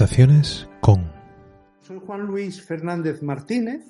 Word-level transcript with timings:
Conversaciones 0.00 0.66
con... 0.80 1.12
Soy 1.82 2.00
Juan 2.06 2.22
Luis 2.22 2.62
Fernández 2.62 3.22
Martínez, 3.22 3.84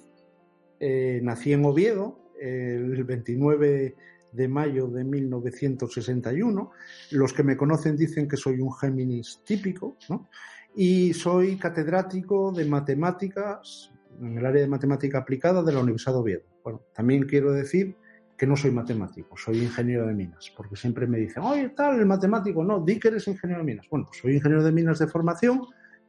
eh, 0.80 1.20
nací 1.22 1.52
en 1.52 1.64
Oviedo 1.64 2.32
el 2.36 3.04
29 3.04 3.94
de 4.32 4.48
mayo 4.48 4.88
de 4.88 5.04
1961. 5.04 6.72
Los 7.12 7.32
que 7.32 7.44
me 7.44 7.56
conocen 7.56 7.96
dicen 7.96 8.26
que 8.26 8.36
soy 8.36 8.58
un 8.58 8.72
Géminis 8.72 9.42
típico, 9.44 9.98
¿no? 10.08 10.28
Y 10.74 11.14
soy 11.14 11.56
catedrático 11.56 12.50
de 12.50 12.64
matemáticas 12.64 13.92
en 14.20 14.36
el 14.36 14.44
área 14.44 14.62
de 14.62 14.68
matemática 14.68 15.18
aplicada 15.18 15.62
de 15.62 15.72
la 15.72 15.78
Universidad 15.78 16.14
de 16.14 16.18
Oviedo. 16.18 16.42
Bueno, 16.64 16.82
también 16.92 17.22
quiero 17.22 17.52
decir 17.52 17.94
que 18.36 18.48
no 18.48 18.56
soy 18.56 18.72
matemático, 18.72 19.36
soy 19.36 19.62
ingeniero 19.62 20.08
de 20.08 20.14
minas, 20.14 20.52
porque 20.56 20.74
siempre 20.74 21.06
me 21.06 21.18
dicen, 21.18 21.44
oye, 21.44 21.68
tal, 21.68 22.00
el 22.00 22.06
matemático, 22.06 22.64
no, 22.64 22.80
di 22.80 22.98
que 22.98 23.08
eres 23.08 23.28
ingeniero 23.28 23.62
de 23.62 23.66
minas. 23.66 23.86
Bueno, 23.88 24.06
pues 24.06 24.18
soy 24.18 24.34
ingeniero 24.34 24.64
de 24.64 24.72
minas 24.72 24.98
de 24.98 25.06
formación, 25.06 25.62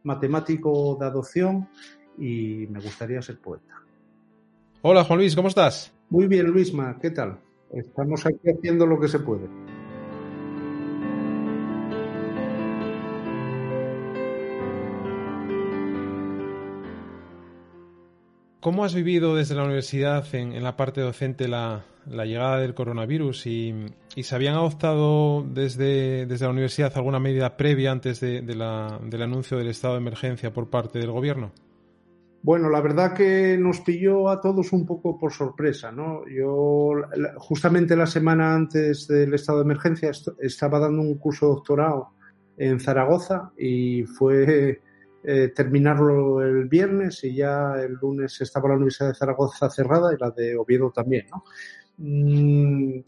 matemático 0.04 0.98
de 1.00 1.06
adopción 1.06 1.68
y 2.18 2.68
me 2.70 2.80
gustaría 2.80 3.22
ser 3.22 3.40
poeta. 3.40 3.82
Hola 4.82 5.04
Juan 5.04 5.20
Luis, 5.20 5.36
¿cómo 5.36 5.48
estás? 5.48 5.94
Muy 6.10 6.28
bien, 6.28 6.48
Luisma, 6.48 6.98
¿qué 7.00 7.12
tal? 7.12 7.40
Estamos 7.72 8.26
aquí 8.26 8.50
haciendo 8.50 8.86
lo 8.86 9.00
que 9.00 9.08
se 9.08 9.20
puede. 9.20 9.48
¿Cómo 18.62 18.86
has 18.86 18.94
vivido 18.94 19.36
desde 19.36 19.56
la 19.56 19.64
universidad 19.64 20.24
en, 20.36 20.62
la 20.62 20.78
parte 20.78 21.02
docente 21.02 21.48
la, 21.48 21.84
llegada 22.06 22.60
del 22.60 22.76
coronavirus 22.76 23.48
y, 23.48 23.74
se 24.16 24.36
habían 24.36 24.56
adoptado 24.56 25.44
desde, 25.44 26.26
desde, 26.26 26.46
la 26.46 26.52
universidad 26.52 26.92
alguna 26.96 27.20
medida 27.20 27.56
previa 27.56 27.92
antes 27.92 28.20
del 28.20 28.62
anuncio 28.62 29.58
del 29.58 29.70
estado 29.70 29.96
de 29.96 30.02
emergencia 30.02 30.54
por 30.54 30.70
parte 30.70 31.00
del 31.00 31.12
gobierno? 31.12 31.52
Bueno, 32.44 32.70
la 32.70 32.82
verdad 32.82 33.14
que 33.14 33.56
nos 33.58 33.82
pilló 33.82 34.28
a 34.28 34.42
todos 34.42 34.74
un 34.74 34.86
poco 34.86 35.18
por 35.20 35.32
sorpresa, 35.32 35.92
¿no? 35.92 36.28
Yo 36.28 36.94
justamente 37.38 37.96
la 37.96 38.08
semana 38.08 38.56
antes 38.56 39.08
del 39.08 39.34
estado 39.36 39.60
de 39.60 39.66
emergencia 39.66 40.12
estaba 40.40 40.80
dando 40.80 41.04
un 41.04 41.18
curso 41.20 41.46
de 41.46 41.54
doctorado 41.54 42.10
en 42.58 42.80
Zaragoza 42.80 43.52
y 43.58 44.04
fue 44.04 44.82
eh, 45.24 45.52
terminarlo 45.56 46.42
el 46.42 46.68
viernes 46.68 47.24
y 47.24 47.36
ya 47.36 47.76
el 47.80 47.94
lunes 47.94 48.42
estaba 48.42 48.70
la 48.70 48.76
Universidad 48.76 49.10
de 49.10 49.16
Zaragoza 49.16 49.70
cerrada 49.70 50.12
y 50.12 50.18
la 50.20 50.32
de 50.32 50.58
Oviedo 50.58 50.90
también, 50.90 51.28
¿no? 51.30 51.44
Mm, 51.98 53.02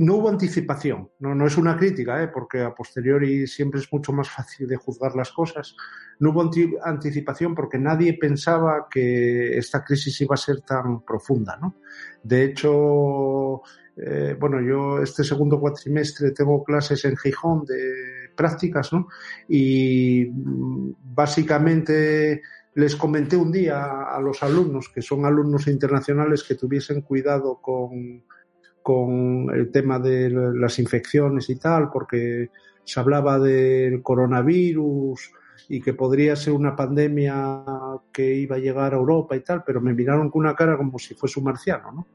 no 0.00 0.14
hubo 0.14 0.30
anticipación, 0.30 1.10
no, 1.18 1.46
es 1.46 1.58
una 1.58 1.76
crítica, 1.76 2.22
¿eh? 2.22 2.28
porque 2.28 2.62
a 2.62 2.74
posteriori 2.74 3.46
siempre 3.46 3.80
es 3.80 3.92
mucho 3.92 4.14
más 4.14 4.30
fácil 4.30 4.66
de 4.66 4.76
juzgar 4.76 5.14
las 5.14 5.30
cosas. 5.30 5.76
No 6.20 6.30
hubo 6.30 6.50
anticipación 6.82 7.54
porque 7.54 7.78
nadie 7.78 8.16
pensaba 8.18 8.86
que 8.90 9.58
esta 9.58 9.84
crisis 9.84 10.18
iba 10.22 10.36
a 10.36 10.38
ser 10.38 10.62
tan 10.62 11.04
profunda. 11.04 11.58
¿no? 11.60 11.76
De 12.22 12.44
hecho, 12.44 13.60
eh, 13.94 14.34
bueno, 14.40 14.62
yo 14.62 15.02
este 15.02 15.22
segundo 15.22 15.60
cuatrimestre 15.60 16.30
tengo 16.30 16.64
clases 16.64 17.04
en 17.04 17.18
Gijón 17.18 17.66
de 17.66 18.30
prácticas, 18.34 18.94
¿no? 18.94 19.06
Y 19.50 20.30
mm, 20.32 20.92
básicamente 21.14 22.40
les 22.74 22.96
comenté 22.96 23.36
un 23.36 23.52
día 23.52 24.04
a 24.08 24.18
los 24.18 24.42
alumnos, 24.42 24.88
que 24.88 25.02
son 25.02 25.26
alumnos 25.26 25.66
internacionales, 25.66 26.42
que 26.42 26.54
tuviesen 26.54 27.02
cuidado 27.02 27.60
con, 27.60 28.22
con 28.90 29.48
el 29.54 29.70
tema 29.70 30.00
de 30.00 30.28
las 30.30 30.80
infecciones 30.80 31.48
y 31.48 31.54
tal, 31.54 31.90
porque 31.92 32.50
se 32.82 32.98
hablaba 32.98 33.38
del 33.38 34.02
coronavirus 34.02 35.30
y 35.68 35.80
que 35.80 35.94
podría 35.94 36.34
ser 36.34 36.54
una 36.54 36.74
pandemia 36.74 37.62
que 38.12 38.34
iba 38.34 38.56
a 38.56 38.58
llegar 38.58 38.92
a 38.92 38.96
Europa 38.96 39.36
y 39.36 39.40
tal, 39.42 39.62
pero 39.64 39.80
me 39.80 39.94
miraron 39.94 40.28
con 40.28 40.40
una 40.40 40.56
cara 40.56 40.76
como 40.76 40.98
si 40.98 41.14
fuese 41.14 41.38
un 41.38 41.44
marciano, 41.44 41.92
¿no? 41.92 42.06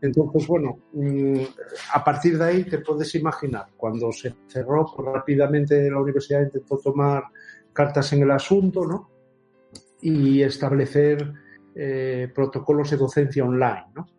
Entonces, 0.00 0.46
bueno, 0.46 0.78
mm, 0.94 1.42
a 1.92 2.02
partir 2.02 2.38
de 2.38 2.44
ahí 2.44 2.64
te 2.64 2.78
puedes 2.78 3.14
imaginar, 3.14 3.66
cuando 3.76 4.10
se 4.10 4.34
cerró, 4.46 4.86
rápidamente 4.96 5.90
la 5.90 6.00
universidad 6.00 6.44
intentó 6.44 6.78
tomar 6.78 7.24
cartas 7.74 8.10
en 8.14 8.22
el 8.22 8.30
asunto, 8.30 8.86
¿no? 8.86 9.10
Y 10.00 10.40
establecer 10.40 11.30
eh, 11.74 12.32
protocolos 12.34 12.90
de 12.90 12.96
docencia 12.96 13.44
online, 13.44 13.88
¿no? 13.94 14.15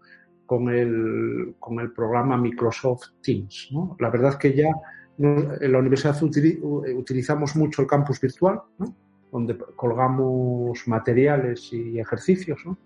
Con 0.47 0.69
el, 0.69 1.55
con 1.59 1.79
el 1.79 1.91
programa 1.91 2.37
Microsoft 2.37 3.09
Teams, 3.21 3.69
¿no? 3.71 3.95
La 3.99 4.09
verdad 4.09 4.31
es 4.31 4.37
que 4.37 4.55
ya 4.55 4.69
en 5.19 5.71
la 5.71 5.79
universidad 5.79 6.17
utilizamos 6.23 7.55
mucho 7.55 7.81
el 7.81 7.87
campus 7.87 8.19
virtual, 8.19 8.61
¿no? 8.79 8.95
Donde 9.31 9.55
colgamos 9.75 10.87
materiales 10.87 11.71
y 11.73 11.99
ejercicios, 11.99 12.59
¿no? 12.65 12.77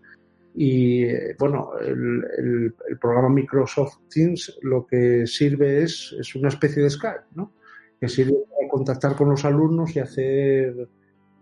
Y 0.54 1.06
bueno, 1.40 1.72
el, 1.80 2.74
programa 3.00 3.30
Microsoft 3.30 4.00
Teams 4.10 4.60
lo 4.62 4.86
que 4.86 5.26
sirve 5.26 5.84
es, 5.84 6.14
es 6.20 6.36
una 6.36 6.50
especie 6.50 6.84
de 6.84 6.90
Skype, 6.90 7.26
¿no? 7.36 7.54
Que 8.00 8.10
sirve 8.10 8.34
para 8.50 8.70
contactar 8.70 9.16
con 9.16 9.30
los 9.30 9.46
alumnos 9.46 9.96
y 9.96 10.00
hacer, 10.00 10.90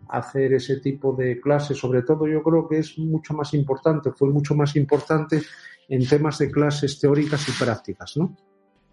hacer 0.10 0.54
ese 0.54 0.78
tipo 0.78 1.14
de 1.14 1.40
clases. 1.40 1.78
Sobre 1.78 2.02
todo 2.02 2.28
yo 2.28 2.42
creo 2.44 2.68
que 2.68 2.80
es 2.80 2.98
mucho 2.98 3.34
más 3.34 3.54
importante, 3.54 4.12
fue 4.12 4.30
mucho 4.30 4.56
más 4.56 4.76
importante 4.76 5.42
en 5.88 6.08
temas 6.08 6.38
de 6.38 6.52
clases 6.52 7.00
teóricas 7.00 7.48
y 7.50 7.52
prácticas, 7.64 8.18
¿no? 8.18 8.36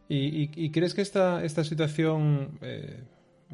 ¿Y, 0.09 0.71
crees 0.71 0.94
que 0.94 1.03
esta, 1.03 1.44
esta 1.44 1.65
situación 1.65 2.59
eh, 2.62 3.03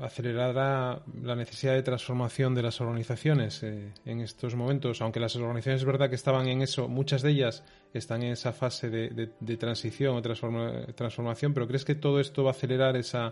acelerará 0.01 1.03
la 1.23 1.35
necesidad 1.35 1.73
de 1.75 1.83
transformación 1.83 2.55
de 2.55 2.63
las 2.63 2.81
organizaciones 2.81 3.63
eh, 3.63 3.93
en 4.05 4.21
estos 4.21 4.55
momentos, 4.55 5.01
aunque 5.01 5.21
las 5.21 5.35
organizaciones 5.37 5.83
es 5.83 5.87
verdad 5.87 6.09
que 6.09 6.17
estaban 6.17 6.49
en 6.49 6.63
eso, 6.63 6.89
muchas 6.89 7.23
de 7.23 7.31
ellas 7.31 7.65
están 7.95 8.23
en 8.23 8.33
esa 8.33 8.53
fase 8.53 8.91
de, 8.91 9.57
transición 9.57 10.17
o 10.17 10.23
transformación, 10.23 11.55
pero 11.55 11.67
¿crees 11.67 11.85
que 11.85 11.95
todo 11.95 12.21
esto 12.21 12.45
va 12.45 12.51
a 12.51 12.53
acelerar 12.53 12.97
esa, 12.97 13.31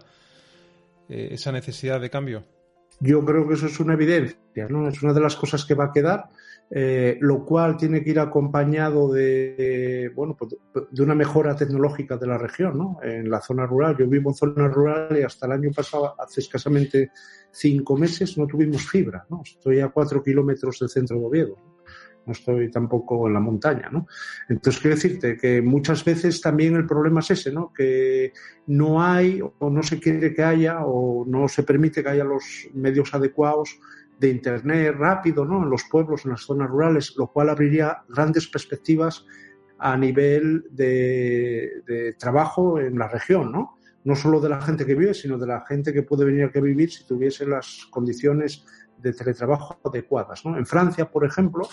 eh, 1.08 1.28
esa 1.32 1.52
necesidad 1.52 2.00
de 2.00 2.10
cambio? 2.10 2.44
Yo 3.00 3.24
creo 3.24 3.48
que 3.48 3.54
eso 3.54 3.66
es 3.66 3.80
una 3.80 3.94
evidencia, 3.94 4.68
¿no? 4.68 4.88
Es 4.88 5.02
una 5.02 5.14
de 5.14 5.20
las 5.20 5.34
cosas 5.34 5.64
que 5.64 5.74
va 5.74 5.86
a 5.86 5.92
quedar, 5.92 6.28
eh, 6.70 7.16
lo 7.20 7.44
cual 7.44 7.76
tiene 7.76 8.04
que 8.04 8.10
ir 8.10 8.20
acompañado 8.20 9.10
de, 9.10 10.12
bueno, 10.14 10.36
pues, 10.36 10.54
de 10.90 11.02
una 11.02 11.14
mejora 11.14 11.56
tecnológica 11.56 12.18
de 12.18 12.26
la 12.26 12.36
región, 12.36 12.76
¿no? 12.76 12.98
En 13.02 13.30
la 13.30 13.40
zona 13.40 13.66
rural. 13.66 13.96
Yo 13.98 14.06
vivo 14.06 14.30
en 14.30 14.34
zona 14.34 14.68
rural 14.68 15.16
y 15.18 15.22
hasta 15.22 15.46
el 15.46 15.52
año 15.52 15.70
pasado, 15.74 16.14
hace 16.20 16.40
escasamente 16.40 17.10
cinco 17.50 17.96
meses, 17.96 18.36
no 18.36 18.46
tuvimos 18.46 18.86
fibra, 18.86 19.24
¿no? 19.30 19.40
Estoy 19.44 19.80
a 19.80 19.88
cuatro 19.88 20.22
kilómetros 20.22 20.78
del 20.78 20.90
centro 20.90 21.18
de 21.18 21.24
Oviedo 21.24 21.79
estoy 22.26 22.70
tampoco 22.70 23.26
en 23.26 23.34
la 23.34 23.40
montaña, 23.40 23.88
¿no? 23.90 24.06
Entonces 24.48 24.80
quiero 24.80 24.96
decirte 24.96 25.36
que 25.36 25.62
muchas 25.62 26.04
veces 26.04 26.40
también 26.40 26.76
el 26.76 26.86
problema 26.86 27.20
es 27.20 27.30
ese, 27.32 27.52
¿no? 27.52 27.72
Que 27.72 28.32
no 28.66 29.02
hay 29.02 29.40
o 29.40 29.70
no 29.70 29.82
se 29.82 29.98
quiere 29.98 30.34
que 30.34 30.42
haya 30.42 30.84
o 30.84 31.24
no 31.26 31.48
se 31.48 31.62
permite 31.62 32.02
que 32.02 32.10
haya 32.10 32.24
los 32.24 32.68
medios 32.74 33.12
adecuados 33.14 33.78
de 34.18 34.28
internet 34.28 34.94
rápido, 34.96 35.44
¿no? 35.44 35.62
En 35.62 35.70
los 35.70 35.84
pueblos, 35.84 36.24
en 36.24 36.32
las 36.32 36.42
zonas 36.42 36.68
rurales, 36.68 37.14
lo 37.16 37.28
cual 37.28 37.48
abriría 37.48 38.02
grandes 38.08 38.46
perspectivas 38.46 39.24
a 39.78 39.96
nivel 39.96 40.66
de, 40.70 42.14
trabajo 42.18 42.78
en 42.78 42.98
la 42.98 43.08
región, 43.08 43.50
¿no? 43.50 43.78
No 44.04 44.14
solo 44.14 44.40
de 44.40 44.50
la 44.50 44.60
gente 44.60 44.86
que 44.86 44.94
vive, 44.94 45.14
sino 45.14 45.38
de 45.38 45.46
la 45.46 45.64
gente 45.66 45.92
que 45.92 46.02
puede 46.02 46.24
venir 46.24 46.50
a 46.54 46.60
vivir 46.60 46.90
si 46.90 47.06
tuviese 47.06 47.46
las 47.46 47.86
condiciones 47.90 48.64
de 49.02 49.12
teletrabajo 49.12 49.78
adecuadas. 49.84 50.44
¿no? 50.44 50.56
En 50.56 50.66
Francia, 50.66 51.10
por 51.10 51.24
ejemplo, 51.24 51.68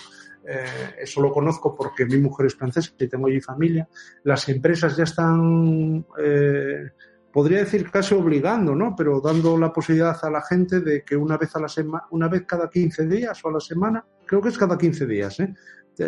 eh, 0.50 0.64
eso 1.02 1.20
lo 1.20 1.30
conozco 1.30 1.74
porque 1.74 2.06
mi 2.06 2.16
mujer 2.16 2.46
es 2.46 2.54
francesa 2.54 2.92
y 2.98 3.06
tengo 3.06 3.26
allí 3.26 3.38
familia, 3.38 3.86
las 4.24 4.48
empresas 4.48 4.96
ya 4.96 5.04
están, 5.04 6.06
eh, 6.18 6.90
podría 7.30 7.58
decir 7.58 7.90
casi 7.90 8.14
obligando, 8.14 8.74
¿no? 8.74 8.94
pero 8.96 9.20
dando 9.20 9.58
la 9.58 9.70
posibilidad 9.70 10.16
a 10.22 10.30
la 10.30 10.40
gente 10.40 10.80
de 10.80 11.04
que 11.04 11.16
una 11.16 11.36
vez 11.36 11.54
a 11.54 11.60
la 11.60 11.68
semana, 11.68 12.04
una 12.12 12.28
vez 12.28 12.44
cada 12.46 12.70
15 12.70 13.06
días 13.06 13.44
o 13.44 13.48
a 13.48 13.52
la 13.52 13.60
semana, 13.60 14.02
creo 14.24 14.40
que 14.40 14.48
es 14.48 14.56
cada 14.56 14.78
15 14.78 15.06
días, 15.06 15.38
¿eh? 15.40 15.54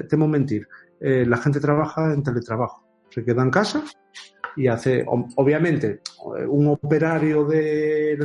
temo 0.08 0.26
mentir, 0.26 0.66
eh, 0.98 1.26
la 1.26 1.36
gente 1.36 1.60
trabaja 1.60 2.10
en 2.14 2.22
teletrabajo. 2.22 2.82
Se 3.10 3.22
queda 3.22 3.42
en 3.42 3.50
casa 3.50 3.84
y 4.56 4.68
hace, 4.68 5.04
obviamente, 5.36 6.00
un 6.48 6.68
operario 6.68 7.44
de, 7.44 8.16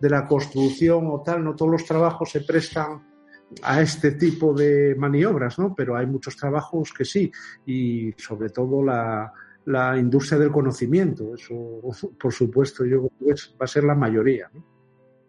la 0.00 0.26
construcción 0.26 1.08
o 1.08 1.20
tal, 1.20 1.42
no 1.42 1.56
todos 1.56 1.72
los 1.72 1.84
trabajos 1.84 2.30
se 2.30 2.42
prestan 2.42 3.13
a 3.62 3.82
este 3.82 4.12
tipo 4.12 4.52
de 4.54 4.94
maniobras, 4.94 5.58
¿no? 5.58 5.74
Pero 5.74 5.96
hay 5.96 6.06
muchos 6.06 6.36
trabajos 6.36 6.92
que 6.92 7.04
sí, 7.04 7.30
y 7.66 8.12
sobre 8.16 8.50
todo 8.50 8.82
la, 8.82 9.32
la 9.66 9.98
industria 9.98 10.38
del 10.38 10.50
conocimiento, 10.50 11.34
eso, 11.34 11.80
por 12.20 12.32
supuesto, 12.32 12.84
yo 12.84 13.08
creo 13.08 13.34
que 13.34 13.42
va 13.52 13.64
a 13.64 13.66
ser 13.66 13.84
la 13.84 13.94
mayoría, 13.94 14.50
¿no? 14.52 14.74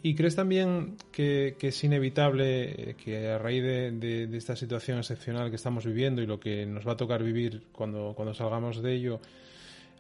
¿Y 0.02 0.14
crees 0.14 0.36
también 0.36 0.98
que, 1.12 1.56
es 1.60 1.84
inevitable 1.84 2.96
que 3.04 3.28
a 3.28 3.40
raíz 3.40 3.64
de, 3.64 3.92
de, 4.28 4.38
esta 4.38 4.56
situación 4.56 5.00
excepcional 5.00 5.50
que 5.50 5.56
estamos 5.56 5.84
viviendo 5.84 6.22
y 6.22 6.28
lo 6.28 6.40
que 6.40 6.64
nos 6.68 6.88
va 6.88 6.92
a 6.92 6.96
tocar 6.96 7.24
vivir 7.24 7.64
cuando, 7.72 8.14
cuando 8.16 8.32
salgamos 8.36 8.84
de 8.84 8.94
ello, 8.94 9.20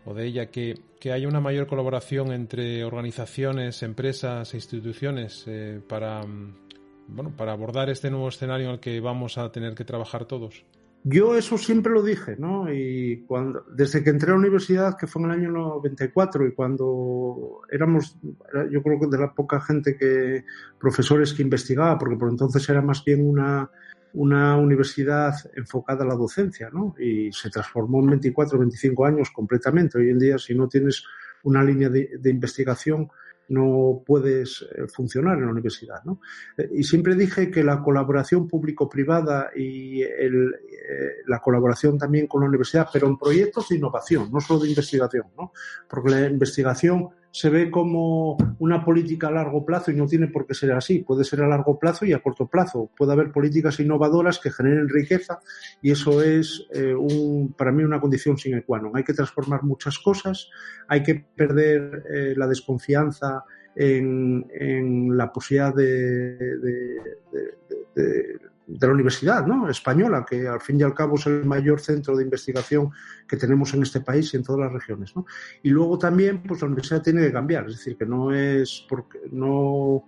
o 0.05 0.13
de 0.13 0.27
ella 0.27 0.51
que, 0.51 0.77
que 0.99 1.11
haya 1.11 1.27
una 1.27 1.41
mayor 1.41 1.65
colaboración 1.65 2.31
entre 2.31 2.83
organizaciones, 2.83 3.81
empresas 3.81 4.53
e 4.53 4.57
instituciones 4.57 5.43
eh, 5.47 5.81
para, 5.87 6.23
bueno, 7.07 7.31
para 7.35 7.53
abordar 7.53 7.89
este 7.89 8.09
nuevo 8.09 8.29
escenario 8.29 8.67
en 8.67 8.73
el 8.73 8.79
que 8.79 8.99
vamos 8.99 9.37
a 9.37 9.51
tener 9.51 9.75
que 9.75 9.85
trabajar 9.85 10.25
todos? 10.25 10.65
Yo 11.07 11.35
eso 11.37 11.59
siempre 11.59 11.93
lo 11.93 12.01
dije, 12.01 12.35
¿no? 12.39 12.73
Y 12.73 13.25
cuando, 13.27 13.63
desde 13.71 14.03
que 14.03 14.09
entré 14.09 14.31
a 14.31 14.33
la 14.33 14.39
universidad, 14.39 14.97
que 14.97 15.05
fue 15.05 15.21
en 15.21 15.29
el 15.29 15.37
año 15.37 15.51
94, 15.51 16.47
y 16.47 16.53
cuando 16.53 17.61
éramos, 17.71 18.17
yo 18.71 18.81
creo 18.81 18.99
que 18.99 19.05
de 19.05 19.19
la 19.19 19.31
poca 19.31 19.61
gente 19.61 19.95
que, 19.95 20.45
profesores 20.79 21.31
que 21.35 21.43
investigaba, 21.43 21.99
porque 21.99 22.15
por 22.15 22.29
entonces 22.29 22.67
era 22.69 22.81
más 22.81 23.05
bien 23.05 23.23
una, 23.23 23.69
una 24.13 24.57
universidad 24.57 25.35
enfocada 25.55 26.03
a 26.03 26.07
la 26.07 26.15
docencia, 26.15 26.71
¿no? 26.73 26.95
Y 26.97 27.31
se 27.31 27.51
transformó 27.51 27.99
en 27.99 28.09
24, 28.09 28.57
25 28.57 29.05
años 29.05 29.29
completamente. 29.29 29.99
Hoy 29.99 30.09
en 30.09 30.17
día, 30.17 30.39
si 30.39 30.55
no 30.55 30.67
tienes 30.67 31.03
una 31.43 31.63
línea 31.63 31.89
de, 31.89 32.17
de 32.17 32.29
investigación, 32.31 33.09
no 33.49 34.03
puedes 34.05 34.65
eh, 34.75 34.87
funcionar 34.87 35.37
en 35.37 35.45
la 35.45 35.51
universidad. 35.51 36.03
¿no? 36.03 36.19
Eh, 36.57 36.69
y 36.75 36.83
siempre 36.83 37.15
dije 37.15 37.51
que 37.51 37.63
la 37.63 37.81
colaboración 37.81 38.47
público-privada 38.47 39.51
y 39.55 40.01
el, 40.01 40.53
eh, 40.53 41.23
la 41.27 41.39
colaboración 41.39 41.97
también 41.97 42.27
con 42.27 42.41
la 42.41 42.47
universidad, 42.47 42.87
pero 42.91 43.07
en 43.07 43.17
proyectos 43.17 43.69
de 43.69 43.77
innovación, 43.77 44.31
no 44.31 44.39
solo 44.39 44.61
de 44.61 44.69
investigación, 44.69 45.27
¿no? 45.37 45.51
porque 45.87 46.11
la 46.11 46.27
investigación 46.27 47.09
se 47.35 47.49
ve 47.49 47.69
como 47.69 48.37
una 48.59 48.85
política 48.85 49.27
a 49.27 49.31
largo 49.31 49.65
plazo 49.65 49.91
y 49.91 49.95
no 49.95 50.07
tiene 50.07 50.27
por 50.27 50.47
qué 50.47 50.53
ser 50.53 50.71
así. 50.71 50.99
Puede 50.99 51.25
ser 51.25 51.41
a 51.41 51.49
largo 51.49 51.77
plazo 51.77 52.05
y 52.05 52.13
a 52.13 52.19
corto 52.19 52.47
plazo. 52.47 52.89
Puede 52.95 53.11
haber 53.11 53.33
políticas 53.33 53.77
innovadoras 53.81 54.39
que 54.39 54.51
generen 54.51 54.87
riqueza 54.87 55.39
y 55.81 55.91
eso 55.91 56.23
es 56.23 56.65
un, 56.73 57.53
para 57.57 57.73
mí 57.73 57.83
una 57.83 57.99
condición 57.99 58.37
sine 58.37 58.63
qua 58.63 58.79
non. 58.79 58.95
Hay 58.95 59.03
que 59.03 59.13
transformar 59.13 59.63
muchas 59.63 59.99
cosas, 59.99 60.49
hay 60.87 61.03
que 61.03 61.25
perder 61.35 62.37
la 62.37 62.47
desconfianza 62.47 63.43
en, 63.75 64.47
en 64.57 65.17
la 65.17 65.29
posibilidad 65.29 65.75
de, 65.75 66.15
la 68.67 68.89
universidad 68.89 69.45
¿no? 69.45 69.69
española, 69.69 70.25
que 70.27 70.47
al 70.47 70.61
fin 70.61 70.79
y 70.79 70.83
al 70.83 70.93
cabo 70.93 71.15
es 71.15 71.27
el 71.27 71.45
mayor 71.45 71.79
centro 71.79 72.15
de 72.15 72.23
investigación 72.23 72.91
que 73.27 73.37
tenemos 73.37 73.73
en 73.73 73.83
este 73.83 74.01
país 74.01 74.33
y 74.33 74.37
en 74.37 74.43
todas 74.43 74.61
las 74.61 74.73
regiones. 74.73 75.15
¿no? 75.15 75.25
Y 75.63 75.69
luego 75.69 75.97
también, 75.97 76.41
pues 76.43 76.61
la 76.61 76.67
universidad 76.67 77.01
tiene 77.01 77.21
que 77.21 77.31
cambiar, 77.31 77.67
es 77.67 77.77
decir, 77.77 77.97
que 77.97 78.05
no 78.05 78.33
es 78.33 78.85
porque 78.89 79.19
no, 79.31 80.05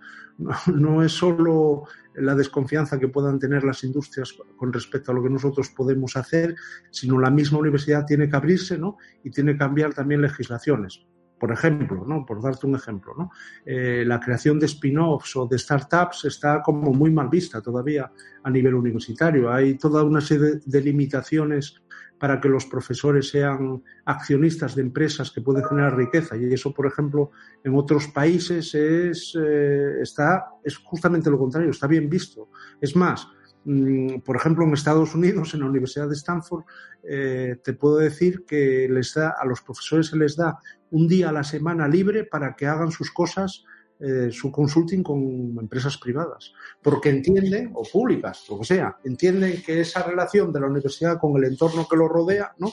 no 0.66 1.02
es 1.02 1.12
solo 1.12 1.84
la 2.14 2.34
desconfianza 2.34 2.98
que 2.98 3.08
puedan 3.08 3.38
tener 3.38 3.62
las 3.62 3.84
industrias 3.84 4.34
con 4.56 4.72
respecto 4.72 5.12
a 5.12 5.14
lo 5.14 5.22
que 5.22 5.30
nosotros 5.30 5.70
podemos 5.70 6.16
hacer, 6.16 6.56
sino 6.90 7.18
la 7.18 7.30
misma 7.30 7.58
universidad 7.58 8.04
tiene 8.06 8.28
que 8.28 8.36
abrirse 8.36 8.76
¿no? 8.76 8.96
y 9.22 9.30
tiene 9.30 9.52
que 9.52 9.58
cambiar 9.58 9.94
también 9.94 10.22
legislaciones 10.22 11.06
por 11.38 11.52
ejemplo, 11.52 12.04
¿no? 12.06 12.24
por 12.26 12.42
darte 12.42 12.66
un 12.66 12.74
ejemplo, 12.74 13.14
¿no? 13.16 13.30
Eh, 13.64 14.04
la 14.06 14.20
creación 14.20 14.58
de 14.58 14.66
spin-offs 14.66 15.36
o 15.36 15.46
de 15.46 15.58
startups 15.58 16.24
está 16.24 16.62
como 16.62 16.92
muy 16.92 17.10
mal 17.10 17.28
vista 17.28 17.60
todavía 17.60 18.10
a 18.42 18.50
nivel 18.50 18.74
universitario. 18.74 19.52
Hay 19.52 19.74
toda 19.74 20.02
una 20.02 20.20
serie 20.20 20.60
de, 20.64 20.80
limitaciones 20.80 21.80
para 22.18 22.40
que 22.40 22.48
los 22.48 22.66
profesores 22.66 23.28
sean 23.28 23.82
accionistas 24.04 24.74
de 24.74 24.82
empresas 24.82 25.30
que 25.30 25.40
pueden 25.40 25.64
generar 25.64 25.96
riqueza 25.96 26.36
y 26.36 26.52
eso, 26.52 26.74
por 26.74 26.86
ejemplo, 26.86 27.30
en 27.62 27.76
otros 27.76 28.08
países 28.08 28.74
es, 28.74 29.36
eh, 29.40 30.00
está, 30.02 30.46
es 30.64 30.76
justamente 30.78 31.30
lo 31.30 31.38
contrario, 31.38 31.70
está 31.70 31.86
bien 31.86 32.08
visto. 32.08 32.48
Es 32.80 32.96
más, 32.96 33.28
Mm, 33.70 34.20
por 34.20 34.36
ejemplo, 34.36 34.64
en 34.64 34.72
Estados 34.72 35.14
Unidos, 35.14 35.52
en 35.52 35.60
la 35.60 35.66
Universidad 35.66 36.08
de 36.08 36.14
Stanford, 36.14 36.64
eh, 37.02 37.60
te 37.62 37.74
puedo 37.74 37.98
decir 37.98 38.46
que 38.46 38.88
les 38.90 39.12
da, 39.12 39.34
a 39.38 39.44
los 39.44 39.60
profesores 39.60 40.06
se 40.06 40.16
les 40.16 40.36
da 40.36 40.58
un 40.90 41.08
día 41.08 41.30
a 41.30 41.32
la 41.32 41.44
semana 41.44 41.88
libre 41.88 42.24
para 42.24 42.54
que 42.54 42.66
hagan 42.66 42.90
sus 42.90 43.10
cosas, 43.10 43.64
eh, 44.00 44.28
su 44.30 44.52
consulting 44.52 45.02
con 45.02 45.56
empresas 45.58 45.96
privadas, 45.96 46.52
porque 46.82 47.10
entienden, 47.10 47.72
o 47.74 47.82
públicas, 47.82 48.44
lo 48.48 48.60
que 48.60 48.64
sea, 48.64 48.96
entienden 49.04 49.62
que 49.62 49.80
esa 49.80 50.02
relación 50.04 50.52
de 50.52 50.60
la 50.60 50.66
universidad 50.66 51.18
con 51.18 51.36
el 51.36 51.50
entorno 51.50 51.86
que 51.88 51.96
lo 51.96 52.06
rodea, 52.06 52.52
¿no? 52.58 52.72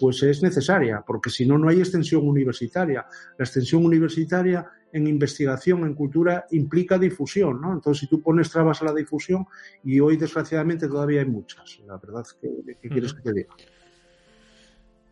Pues 0.00 0.22
es 0.22 0.42
necesaria, 0.42 1.02
porque 1.06 1.30
si 1.30 1.46
no, 1.46 1.56
no 1.56 1.68
hay 1.68 1.78
extensión 1.78 2.28
universitaria. 2.28 3.06
La 3.38 3.44
extensión 3.44 3.84
universitaria 3.84 4.68
en 4.92 5.06
investigación, 5.06 5.84
en 5.84 5.94
cultura, 5.94 6.46
implica 6.50 6.98
difusión, 6.98 7.60
¿no? 7.60 7.72
Entonces, 7.72 8.00
si 8.00 8.06
tú 8.06 8.22
pones 8.22 8.50
trabas 8.50 8.82
a 8.82 8.86
la 8.86 8.94
difusión, 8.94 9.46
y 9.84 10.00
hoy 10.00 10.16
desgraciadamente 10.16 10.88
todavía 10.88 11.20
hay 11.20 11.26
muchas, 11.26 11.80
la 11.86 11.96
verdad, 11.96 12.24
¿qué, 12.40 12.88
quieres 12.88 13.14
que 13.14 13.22
te 13.22 13.32
diga? 13.32 13.54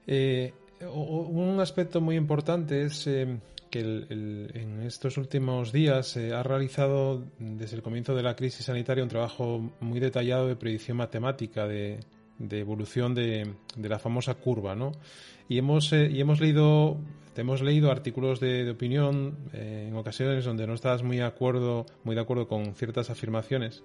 Eh, 0.06 0.54
un 0.81 1.58
aspecto 1.61 2.00
muy 2.00 2.17
importante 2.17 2.84
es 2.84 3.06
eh, 3.06 3.38
que 3.70 3.81
en 3.81 4.82
estos 4.84 5.17
últimos 5.17 5.73
días 5.73 6.08
se 6.08 6.32
ha 6.32 6.43
realizado 6.43 7.25
desde 7.38 7.76
el 7.76 7.82
comienzo 7.82 8.14
de 8.14 8.23
la 8.23 8.37
crisis 8.37 8.67
sanitaria 8.67 9.02
un 9.02 9.11
trabajo 9.11 9.73
muy 9.81 10.00
detallado 10.00 10.46
de 10.46 10.56
predicción 10.56 10.96
matemática 10.96 11.67
de, 11.67 12.00
evolución 12.50 13.14
de, 13.14 13.55
la 13.76 13.99
famosa 13.99 14.34
curva, 14.34 14.75
¿no? 14.75 14.93
Y 15.49 15.58
hemos, 15.58 15.93
eh, 15.93 16.11
y 16.12 16.20
hemos 16.20 16.40
leído 16.40 16.99
hemos 17.40 17.61
leído 17.62 17.90
artículos 17.90 18.40
de, 18.40 18.70
opinión 18.70 19.37
eh, 19.52 19.87
en 19.88 19.96
ocasiones 19.96 20.44
donde 20.44 20.67
no 20.67 20.75
estás 20.75 21.02
muy 21.02 21.19
de 21.19 21.25
acuerdo, 21.25 21.87
muy 22.05 22.14
de 22.14 22.23
acuerdo 22.23 22.49
con 22.49 22.75
ciertas 22.75 23.11
afirmaciones 23.11 23.82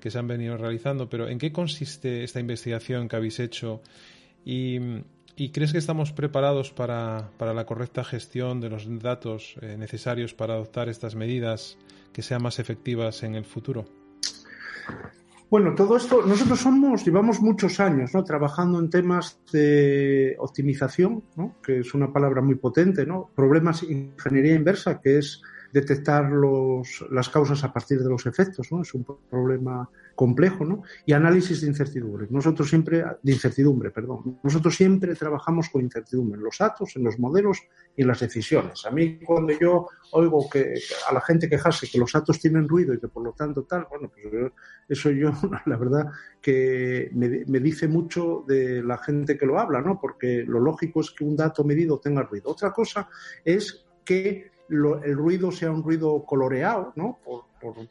que 0.00 0.10
se 0.10 0.18
han 0.18 0.26
venido 0.26 0.56
realizando, 0.56 1.08
pero 1.08 1.28
¿en 1.28 1.38
qué 1.38 1.52
consiste 1.52 2.24
esta 2.24 2.40
investigación 2.40 3.08
que 3.08 3.16
habéis 3.16 3.40
hecho? 3.40 3.80
¿Y, 4.44 4.78
crees 5.52 5.72
que 5.72 5.78
estamos 5.78 6.12
preparados 6.12 6.72
para, 6.72 7.30
la 7.38 7.66
correcta 7.66 8.04
gestión 8.04 8.60
de 8.60 8.70
los 8.70 8.86
datos 9.00 9.56
eh, 9.60 9.76
necesarios 9.76 10.34
para 10.34 10.54
adoptar 10.54 10.88
estas 10.88 11.14
medidas 11.14 11.76
que 12.12 12.22
sean 12.22 12.42
más 12.42 12.58
efectivas 12.58 13.22
en 13.22 13.34
el 13.34 13.44
futuro? 13.44 13.84
Bueno, 15.50 15.74
todo 15.74 15.96
esto, 15.96 16.24
nosotros 16.26 16.60
somos, 16.60 17.04
llevamos 17.04 17.40
muchos 17.40 17.78
años 17.78 18.10
trabajando 18.26 18.78
en 18.80 18.90
temas 18.90 19.40
de 19.52 20.34
optimización, 20.38 21.22
que 21.62 21.80
es 21.80 21.94
una 21.94 22.12
palabra 22.12 22.42
muy 22.42 22.56
potente, 22.56 23.06
¿no? 23.06 23.30
problemas 23.34 23.82
de 23.82 23.92
ingeniería 23.92 24.54
inversa, 24.54 25.00
que 25.00 25.18
es 25.18 25.42
detectar 25.74 26.30
los, 26.30 27.04
las 27.10 27.28
causas 27.28 27.64
a 27.64 27.72
partir 27.72 27.98
de 28.00 28.08
los 28.08 28.24
efectos, 28.26 28.70
¿no? 28.70 28.82
es 28.82 28.94
un 28.94 29.04
problema 29.28 29.90
complejo, 30.14 30.64
¿no? 30.64 30.84
Y 31.04 31.12
análisis 31.12 31.62
de 31.62 31.66
incertidumbre. 31.66 32.28
Nosotros 32.30 32.68
siempre, 32.68 33.04
de 33.20 33.32
incertidumbre, 33.32 33.90
perdón. 33.90 34.38
Nosotros 34.44 34.76
siempre 34.76 35.16
trabajamos 35.16 35.68
con 35.70 35.82
incertidumbre 35.82 36.38
en 36.38 36.44
los 36.44 36.56
datos, 36.56 36.94
en 36.94 37.02
los 37.02 37.18
modelos 37.18 37.58
y 37.96 38.02
en 38.02 38.06
las 38.06 38.20
decisiones. 38.20 38.86
A 38.86 38.92
mí 38.92 39.18
cuando 39.18 39.52
yo 39.58 39.88
oigo 40.12 40.48
que 40.48 40.74
a 41.10 41.12
la 41.12 41.20
gente 41.20 41.50
quejarse 41.50 41.88
que 41.90 41.98
los 41.98 42.12
datos 42.12 42.38
tienen 42.38 42.68
ruido 42.68 42.94
y 42.94 43.00
que 43.00 43.08
por 43.08 43.24
lo 43.24 43.32
tanto 43.32 43.64
tal, 43.64 43.88
bueno, 43.90 44.12
pues 44.12 44.52
eso 44.88 45.10
yo, 45.10 45.32
la 45.66 45.76
verdad, 45.76 46.06
que 46.40 47.10
me, 47.14 47.44
me 47.48 47.58
dice 47.58 47.88
mucho 47.88 48.44
de 48.46 48.80
la 48.80 48.98
gente 48.98 49.36
que 49.36 49.44
lo 49.44 49.58
habla, 49.58 49.80
¿no? 49.80 49.98
Porque 50.00 50.44
lo 50.46 50.60
lógico 50.60 51.00
es 51.00 51.10
que 51.10 51.24
un 51.24 51.34
dato 51.34 51.64
medido 51.64 51.98
tenga 51.98 52.22
ruido. 52.22 52.52
Otra 52.52 52.72
cosa 52.72 53.08
es 53.44 53.84
que 54.04 54.53
el 54.68 55.16
ruido 55.16 55.52
sea 55.52 55.70
un 55.70 55.82
ruido 55.82 56.24
coloreado, 56.24 56.92
¿no? 56.96 57.18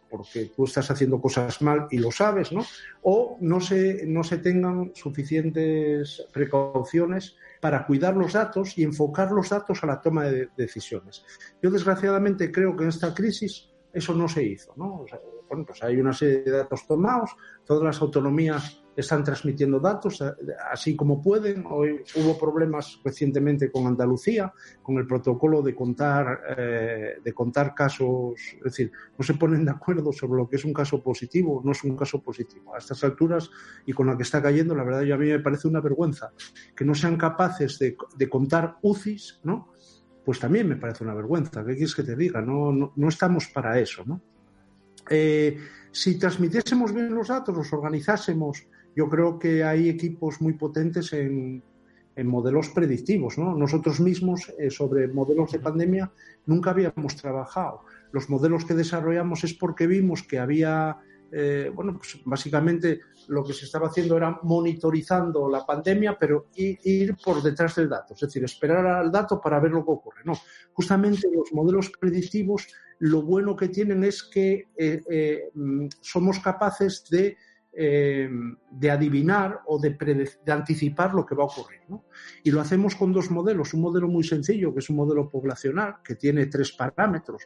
porque 0.10 0.52
tú 0.56 0.66
estás 0.66 0.92
haciendo 0.92 1.20
cosas 1.20 1.62
mal 1.62 1.88
y 1.90 1.98
lo 1.98 2.12
sabes, 2.12 2.52
¿no? 2.52 2.64
O 3.02 3.38
no 3.42 3.60
se, 3.60 4.06
no 4.06 4.24
se 4.24 4.38
tengan 4.38 4.92
suficientes 4.94 6.28
precauciones 6.32 7.36
para 7.60 7.86
cuidar 7.86 8.16
los 8.16 8.34
datos 8.34 8.78
y 8.78 8.84
enfocar 8.84 9.32
los 9.32 9.50
datos 9.50 9.84
a 9.84 9.88
la 9.88 10.02
toma 10.02 10.26
de 10.26 10.50
decisiones. 10.56 11.26
Yo, 11.62 11.72
desgraciadamente, 11.72 12.52
creo 12.52 12.76
que 12.76 12.84
en 12.84 12.90
esta 12.90 13.14
crisis 13.14 13.70
eso 13.92 14.14
no 14.14 14.28
se 14.28 14.44
hizo, 14.44 14.74
¿no? 14.76 15.06
bueno, 15.48 15.66
pues 15.66 15.84
hay 15.84 15.98
una 15.98 16.14
serie 16.14 16.44
de 16.44 16.52
datos 16.52 16.86
tomados, 16.88 17.32
todas 17.66 17.84
las 17.84 18.02
autonomías 18.02 18.83
están 18.96 19.24
transmitiendo 19.24 19.80
datos 19.80 20.22
eh, 20.22 20.34
así 20.72 20.96
como 20.96 21.22
pueden. 21.22 21.66
Hoy 21.70 22.04
hubo 22.16 22.38
problemas 22.38 23.00
recientemente 23.04 23.72
con 23.72 23.88
Andalucía, 23.88 24.54
con 24.82 24.98
el 24.98 25.08
protocolo 25.08 25.62
de 25.62 25.76
contar, 25.76 26.42
eh, 26.58 27.16
de 27.24 27.34
contar 27.34 27.74
casos, 27.74 28.34
es 28.58 28.64
decir, 28.64 28.92
no 29.18 29.24
se 29.24 29.34
ponen 29.34 29.66
de 29.66 29.72
acuerdo 29.72 30.12
sobre 30.12 30.42
lo 30.42 30.50
que 30.50 30.58
es 30.58 30.66
un 30.66 30.74
caso 30.74 31.02
positivo, 31.02 31.62
no 31.64 31.72
es 31.72 31.84
un 31.84 31.96
caso 31.96 32.22
positivo. 32.22 32.76
A 32.76 32.78
estas 32.78 33.04
alturas 33.04 33.50
y 33.86 33.94
con 33.94 34.08
la 34.08 34.18
que 34.18 34.24
está 34.24 34.42
cayendo, 34.42 34.76
la 34.76 34.84
verdad, 34.84 35.02
yo 35.02 35.16
a 35.16 35.18
mí 35.18 35.28
me 35.28 35.40
parece 35.40 35.68
una 35.68 35.82
vergüenza 35.82 36.32
que 36.76 36.86
no 36.86 36.94
sean 36.96 37.18
capaces 37.18 37.80
de, 37.80 37.98
de 38.16 38.30
contar 38.30 38.78
UCIs, 38.82 39.40
¿no? 39.44 39.74
Pues 40.24 40.40
también 40.40 40.70
me 40.70 40.78
parece 40.78 41.04
una 41.04 41.14
vergüenza. 41.14 41.66
¿Qué 41.66 41.74
quieres 41.74 41.96
que 41.96 42.04
te 42.04 42.16
diga? 42.16 42.42
No, 42.42 42.72
no, 42.72 42.94
no 42.96 43.10
estamos 43.10 43.48
para 43.48 43.78
eso, 43.80 44.04
¿no? 44.06 44.22
Eh, 45.10 45.58
si 45.92 46.18
transmitiésemos 46.18 46.94
bien 46.94 47.14
los 47.14 47.28
datos, 47.28 47.56
los 47.56 47.72
organizásemos 47.74 48.66
yo 48.96 49.10
creo 49.10 49.40
que 49.40 49.64
hay 49.64 49.90
equipos 49.90 50.42
muy 50.42 50.54
potentes 50.54 51.14
en, 51.14 51.64
modelos 52.26 52.70
predictivos. 52.70 53.40
¿no? 53.40 53.56
Nosotros 53.56 54.00
mismos 54.00 54.54
eh, 54.60 54.70
sobre 54.70 55.08
modelos 55.08 55.52
de 55.52 55.60
pandemia 55.60 56.12
nunca 56.46 56.70
habíamos 56.70 57.16
trabajado. 57.16 57.86
Los 58.12 58.30
modelos 58.30 58.66
que 58.66 58.76
desarrollamos 58.76 59.44
es 59.44 59.56
porque 59.56 59.88
vimos 59.88 60.22
que 60.22 60.38
había 60.38 61.00
eh, 61.36 61.72
bueno, 61.74 61.98
pues 61.98 62.22
básicamente 62.26 63.00
lo 63.30 63.44
que 63.44 63.54
se 63.54 63.66
estaba 63.66 63.88
haciendo 63.88 64.16
era 64.16 64.40
monitorizando 64.44 65.50
la 65.50 65.66
pandemia, 65.66 66.16
pero 66.20 66.50
ir 66.54 67.16
por 67.26 67.42
detrás 67.42 67.76
del 67.76 67.90
dato, 67.90 68.14
es 68.14 68.20
decir, 68.20 68.44
esperar 68.44 68.86
al 68.86 69.12
dato 69.12 69.42
para 69.42 69.60
ver 69.60 69.72
lo 69.72 69.84
que 69.84 69.92
ocurre. 69.92 70.22
No, 70.26 70.34
justamente 70.74 71.28
los 71.36 71.52
modelos 71.52 71.92
predictivos 72.00 72.68
lo 73.00 73.24
bueno 73.24 73.56
que 73.56 73.70
tienen 73.70 74.04
es 74.04 74.22
que 74.22 74.68
eh, 74.78 75.50
mm, 75.56 75.88
somos 76.02 76.38
capaces 76.38 77.04
de 77.10 77.36
eh, 77.76 78.30
de 78.70 78.92
adivinar 78.92 79.62
o 79.66 79.80
de, 79.80 79.98
anticipar 80.48 81.16
lo 81.16 81.26
que 81.26 81.34
va 81.34 81.44
a 81.44 81.48
ocurrir. 81.48 81.82
Y 82.44 82.52
lo 82.52 82.62
hacemos 82.62 82.96
con 82.96 83.12
dos 83.12 83.32
modelos. 83.32 83.74
Un 83.74 83.82
modelo 83.82 84.08
muy 84.08 84.24
sencillo, 84.24 84.72
que 84.74 84.80
es 84.80 84.90
un 84.92 84.98
modelo 84.98 85.28
poblacional, 85.28 85.96
que 86.04 86.14
tiene 86.14 86.46
tres 86.46 86.72
parámetros, 86.74 87.46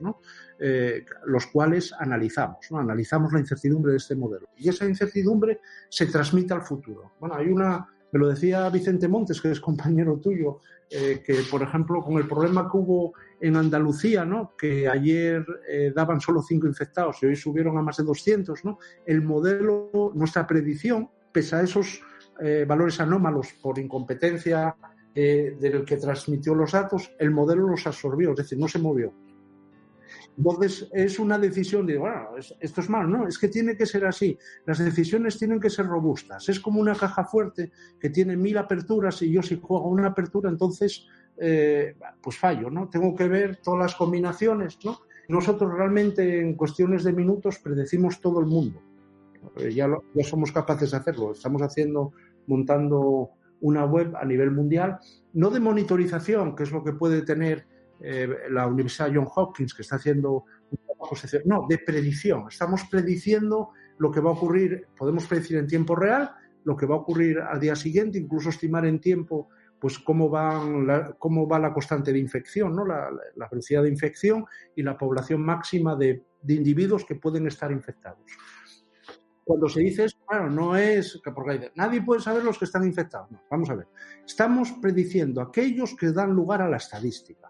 eh, 0.60 1.06
los 1.26 1.48
cuales 1.48 1.94
analizamos. 1.98 2.58
Analizamos 2.72 3.32
la 3.32 3.40
incertidumbre 3.40 3.92
de 3.92 4.00
este 4.00 4.18
modelo. 4.18 4.50
Y 4.58 4.68
esa 4.68 4.86
incertidumbre 4.86 5.62
se 5.90 6.08
transmite 6.08 6.54
al 6.54 6.64
futuro. 6.64 7.14
Bueno, 7.22 7.36
hay 7.36 7.48
una, 7.48 7.88
me 8.12 8.20
lo 8.20 8.28
decía 8.28 8.70
Vicente 8.70 9.08
Montes, 9.08 9.40
que 9.40 9.52
es 9.52 9.62
compañero 9.62 10.20
tuyo, 10.20 10.60
eh, 10.90 11.22
que, 11.26 11.44
por 11.52 11.62
ejemplo, 11.62 12.02
con 12.02 12.18
el 12.18 12.28
problema 12.28 12.70
que 12.72 12.78
hubo 12.78 13.14
en 13.42 13.58
Andalucía, 13.58 14.24
¿no? 14.24 14.56
que 14.58 14.88
ayer 14.88 15.46
eh, 15.70 15.92
daban 15.94 16.22
solo 16.22 16.42
cinco 16.42 16.66
infectados 16.66 17.18
y 17.22 17.26
hoy 17.26 17.36
subieron 17.36 17.78
a 17.78 17.82
más 17.82 17.98
de 17.98 18.06
200, 18.06 18.64
¿no? 18.64 18.80
el 19.06 19.22
modelo, 19.22 19.92
nuestra 20.16 20.48
predicción, 20.48 21.10
pese 21.32 21.58
a 21.58 21.62
esos 21.62 22.02
eh, 22.40 22.66
valores 22.66 23.02
anómalos 23.02 23.54
por 23.62 23.78
incompetencia 23.80 24.76
del 25.14 25.84
que 25.84 25.98
transmitió 25.98 26.54
los 26.54 26.74
datos, 26.74 27.12
el 27.18 27.32
modelo 27.32 27.68
los 27.68 27.88
absorbió, 27.88 28.30
es 28.34 28.38
decir, 28.38 28.60
no 28.60 28.68
se 28.68 28.78
movió. 28.78 29.12
Entonces, 30.38 30.88
es 30.94 31.18
una 31.18 31.40
decisión 31.40 31.88
de, 31.88 31.98
bueno, 31.98 32.30
esto 32.60 32.82
es 32.82 32.90
mal, 32.90 33.10
¿no? 33.10 33.28
Es 33.28 33.40
que 33.40 33.48
tiene 33.48 33.76
que 33.76 33.88
ser 33.88 34.06
así. 34.06 34.38
Las 34.66 34.78
decisiones 34.78 35.40
tienen 35.40 35.60
que 35.60 35.70
ser 35.70 35.88
robustas. 35.88 36.48
Es 36.48 36.60
como 36.60 36.80
una 36.80 36.94
caja 36.94 37.26
fuerte 37.26 37.72
que 38.00 38.12
tiene 38.12 38.38
mil 38.38 38.58
aperturas 38.58 39.22
y 39.24 39.32
yo 39.32 39.42
si 39.42 39.60
juego 39.60 39.90
una 39.90 40.10
apertura, 40.10 40.50
entonces, 40.50 41.08
eh, 41.38 41.96
pues 42.22 42.38
fallo, 42.38 42.70
¿no? 42.70 42.88
Tengo 42.88 43.16
que 43.16 43.28
ver 43.28 43.58
todas 43.64 43.80
las 43.80 43.96
combinaciones, 43.96 44.78
¿no? 44.86 45.00
Nosotros 45.28 45.74
realmente 45.74 46.40
en 46.40 46.54
cuestiones 46.54 47.04
de 47.04 47.14
minutos 47.14 47.58
predecimos 47.58 48.22
todo 48.22 48.40
el 48.40 48.46
mundo. 48.46 48.80
Eh, 49.58 49.74
ya, 49.74 49.90
ya 50.14 50.24
somos 50.24 50.52
capaces 50.52 50.92
de 50.92 50.98
hacerlo. 50.98 51.32
Estamos 51.32 51.64
haciendo, 51.64 52.14
montando 52.46 53.32
una 53.60 53.86
web 53.86 54.16
a 54.16 54.24
nivel 54.24 54.52
mundial, 54.52 55.00
no 55.34 55.50
de 55.50 55.60
monitorización, 55.60 56.56
que 56.56 56.62
es 56.62 56.72
lo 56.72 56.84
que 56.84 56.94
puede 56.94 57.24
tener 57.24 57.66
eh, 58.02 58.28
la 58.50 58.68
Universidad 58.68 59.12
John 59.14 59.28
Hopkins, 59.34 59.74
que 59.74 59.82
está 59.82 59.96
haciendo 59.96 60.46
un 60.70 60.78
trabajo, 60.78 61.16
no, 61.46 61.66
de 61.68 61.80
predicción. 61.80 62.46
Estamos 62.50 62.84
prediciendo 62.90 63.72
lo 63.98 64.12
que 64.12 64.20
va 64.20 64.30
a 64.30 64.34
ocurrir, 64.34 64.88
podemos 64.98 65.26
predecir 65.26 65.58
en 65.58 65.68
tiempo 65.68 65.96
real 65.96 66.32
lo 66.64 66.76
que 66.76 66.86
va 66.86 66.96
a 66.96 67.00
ocurrir 67.00 67.40
al 67.40 67.60
día 67.60 67.76
siguiente, 67.76 68.18
incluso 68.18 68.50
estimar 68.50 68.86
en 68.86 69.00
tiempo 69.00 69.50
pues 69.80 70.00
cómo, 70.00 70.30
van 70.30 71.16
cómo 71.20 71.48
va 71.48 71.60
la 71.60 71.74
constante 71.74 72.12
de 72.12 72.20
infección, 72.20 72.76
¿no? 72.76 72.86
La, 72.86 73.10
velocidad 73.50 73.84
de 73.84 73.90
infección 73.90 74.46
y 74.76 74.82
la 74.82 74.98
población 74.98 75.42
máxima 75.42 75.96
de, 75.96 76.24
de, 76.42 76.54
individuos 76.54 77.06
que 77.06 77.16
pueden 77.16 77.48
estar 77.48 77.72
infectados. 77.72 78.26
Cuando 79.44 79.70
se 79.70 79.80
dice 79.80 80.06
eso, 80.06 80.18
claro, 80.28 80.50
no 80.50 80.76
es 80.76 81.22
porque 81.34 81.72
nadie 81.76 82.02
puede 82.02 82.22
saber 82.22 82.44
los 82.44 82.58
que 82.58 82.66
están 82.66 82.84
infectados. 82.84 83.30
vamos 83.50 83.70
a 83.70 83.76
ver. 83.76 83.88
Estamos 84.26 84.74
prediciendo 84.82 85.42
aquellos 85.42 85.96
que 85.96 86.12
dan 86.12 86.32
lugar 86.32 86.62
a 86.62 86.70
la 86.70 86.78
estadística. 86.78 87.50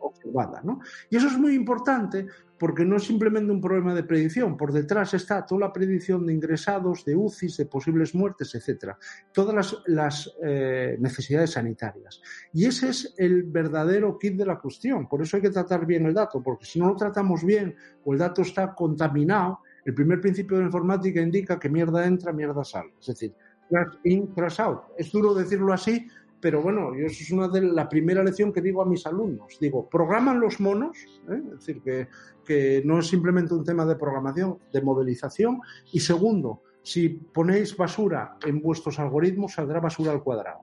Observada, 0.00 0.60
¿no? 0.64 0.80
Y 1.10 1.16
eso 1.16 1.28
es 1.28 1.38
muy 1.38 1.54
importante 1.54 2.26
porque 2.58 2.84
no 2.84 2.96
es 2.96 3.04
simplemente 3.04 3.52
un 3.52 3.60
problema 3.60 3.94
de 3.94 4.02
predicción, 4.02 4.56
por 4.56 4.72
detrás 4.72 5.14
está 5.14 5.46
toda 5.46 5.60
la 5.62 5.72
predicción 5.72 6.26
de 6.26 6.34
ingresados, 6.34 7.04
de 7.04 7.14
UCIs, 7.14 7.56
de 7.56 7.66
posibles 7.66 8.14
muertes, 8.14 8.54
etcétera, 8.54 8.98
todas 9.32 9.76
las, 9.86 10.30
eh, 10.42 10.96
necesidades 10.98 11.52
sanitarias. 11.52 12.20
Y 12.52 12.66
ese 12.66 12.88
es 12.88 13.14
el 13.16 13.44
verdadero 13.44 14.18
kit 14.18 14.34
de 14.36 14.46
la 14.46 14.58
cuestión, 14.58 15.08
por 15.08 15.22
eso 15.22 15.36
hay 15.36 15.42
que 15.42 15.50
tratar 15.50 15.86
bien 15.86 16.06
el 16.06 16.14
dato, 16.14 16.42
porque 16.42 16.64
si 16.64 16.80
no 16.80 16.88
lo 16.88 16.96
tratamos 16.96 17.44
bien 17.44 17.76
o 18.04 18.12
el 18.12 18.18
dato 18.18 18.42
está 18.42 18.74
contaminado, 18.74 19.60
el 19.84 19.94
primer 19.94 20.20
principio 20.20 20.56
de 20.56 20.64
la 20.64 20.68
informática 20.68 21.20
indica 21.20 21.58
que 21.58 21.68
mierda 21.68 22.04
entra, 22.04 22.32
mierda 22.32 22.64
sale, 22.64 22.92
es 23.00 23.06
decir, 23.06 23.34
crash 23.68 23.94
in, 24.04 24.26
crash 24.28 24.60
out. 24.60 24.82
Es 24.96 25.12
duro 25.12 25.32
decirlo 25.32 25.72
así, 25.72 26.06
pero 26.40 26.62
bueno, 26.62 26.94
yo 26.94 27.06
eso 27.06 27.22
es 27.22 27.30
una 27.30 27.48
de 27.48 27.62
la 27.62 27.88
primera 27.88 28.22
lección 28.22 28.52
que 28.52 28.60
digo 28.60 28.82
a 28.82 28.86
mis 28.86 29.06
alumnos. 29.06 29.58
Digo, 29.60 29.88
programan 29.88 30.40
los 30.40 30.60
monos, 30.60 30.98
¿eh? 31.28 31.42
es 31.44 31.50
decir, 31.50 31.82
que, 31.82 32.08
que 32.44 32.82
no 32.84 33.00
es 33.00 33.08
simplemente 33.08 33.54
un 33.54 33.64
tema 33.64 33.84
de 33.84 33.96
programación, 33.96 34.58
de 34.72 34.80
modelización. 34.80 35.60
Y 35.92 36.00
segundo, 36.00 36.62
si 36.82 37.08
ponéis 37.08 37.76
basura 37.76 38.36
en 38.46 38.62
vuestros 38.62 38.98
algoritmos, 38.98 39.54
saldrá 39.54 39.80
basura 39.80 40.12
al 40.12 40.22
cuadrado. 40.22 40.62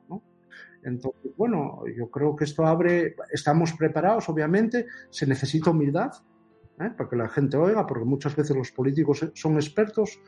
Entonces, 0.83 1.31
bueno, 1.35 1.83
yo 1.95 2.09
creo 2.09 2.35
que 2.35 2.45
esto 2.45 2.65
abre, 2.65 3.15
estamos 3.31 3.73
preparados, 3.73 4.29
obviamente, 4.29 4.85
se 5.09 5.25
necesita 5.25 5.71
humildad 5.71 6.11
¿eh? 6.79 6.91
para 6.95 7.09
que 7.09 7.15
la 7.15 7.27
gente 7.27 7.57
oiga, 7.57 7.85
porque 7.85 8.05
muchas 8.05 8.35
veces 8.35 8.55
los 8.55 8.71
políticos 8.71 9.27
son 9.33 9.55
expertos 9.55 10.19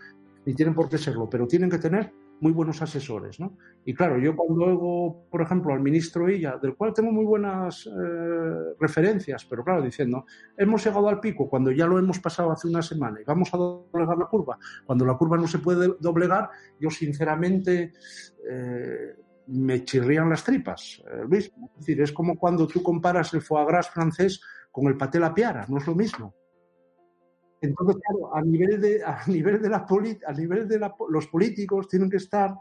y 0.46 0.54
tienen 0.54 0.74
por 0.74 0.90
qué 0.90 0.98
serlo, 0.98 1.30
pero 1.30 1.48
tienen 1.48 1.70
que 1.70 1.78
tener 1.78 2.12
muy 2.40 2.52
buenos 2.52 2.82
asesores. 2.82 3.40
¿no? 3.40 3.58
Y 3.86 3.94
claro, 3.94 4.18
yo 4.20 4.36
cuando 4.36 4.66
oigo, 4.66 5.28
por 5.30 5.42
ejemplo, 5.42 5.74
al 5.74 5.80
ministro 5.80 6.30
Illa, 6.30 6.58
del 6.62 6.76
cual 6.76 6.94
tengo 6.94 7.12
muy 7.12 7.26
buenas 7.26 7.88
eh, 7.88 8.76
referencias, 8.80 9.46
pero 9.46 9.64
claro, 9.64 9.82
diciendo, 9.82 10.26
hemos 10.56 10.84
llegado 10.86 11.10
al 11.10 11.20
pico 11.20 11.50
cuando 11.50 11.72
ya 11.72 11.88
lo 11.88 12.00
hemos 12.00 12.20
pasado 12.20 12.52
hace 12.52 12.68
una 12.68 12.82
semana 12.82 13.22
y 13.22 13.24
vamos 13.24 13.54
a 13.54 13.58
doblegar 13.58 14.18
la 14.18 14.26
curva. 14.26 14.58
Cuando 14.86 15.06
la 15.06 15.16
curva 15.16 15.38
no 15.38 15.48
se 15.48 15.60
puede 15.60 15.96
doblegar, 16.00 16.50
yo 16.80 16.90
sinceramente 16.90 17.94
eh, 18.50 19.16
me 19.48 19.84
chirrían 19.84 20.30
las 20.30 20.44
tripas, 20.44 21.02
eh, 21.10 21.24
Es 21.32 21.52
decir, 21.78 22.02
es 22.02 22.12
como 22.12 22.38
cuando 22.38 22.68
tú 22.68 22.84
comparas 22.84 23.34
el 23.34 23.42
foie 23.42 23.66
gras 23.66 23.90
francés 23.90 24.42
con 24.72 24.88
el 24.88 24.98
paté 24.98 25.20
la 25.20 25.34
piara, 25.34 25.66
no 25.70 25.78
es 25.78 25.88
lo 25.88 25.96
mismo. 25.96 26.36
Entonces, 27.62 27.98
claro, 28.06 28.36
a 28.36 28.42
nivel 28.42 28.80
de, 28.80 29.04
a 29.04 29.20
nivel 29.28 29.62
de, 29.62 29.70
la, 29.70 29.86
a 30.28 30.34
nivel 30.34 30.68
de 30.68 30.92
los 31.10 31.28
políticos 31.28 31.88
tienen 31.88 32.10
que 32.10 32.18
estar, 32.18 32.54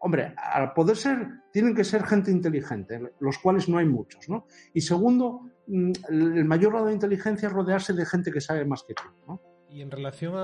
hombre, 0.00 0.34
al 0.36 0.72
poder 0.72 0.96
ser, 0.96 1.26
tienen 1.52 1.74
que 1.74 1.84
ser 1.84 2.04
gente 2.04 2.30
inteligente, 2.30 3.00
los 3.20 3.38
cuales 3.38 3.68
no 3.68 3.78
hay 3.78 3.86
muchos, 3.86 4.28
¿no? 4.28 4.46
Y 4.74 4.80
segundo, 4.80 5.50
mm, 5.66 5.92
el 6.10 6.44
mayor 6.44 6.72
grado 6.72 6.86
de 6.86 6.94
inteligencia 6.94 7.48
es 7.48 7.52
rodearse 7.52 7.92
de 7.92 8.04
gente 8.04 8.30
que 8.30 8.40
sabe 8.40 8.64
más 8.64 8.82
que 8.82 8.94
tú, 8.94 9.04
¿no? 9.26 9.40
Y 9.68 9.82
en 9.82 9.90
relación 9.90 10.34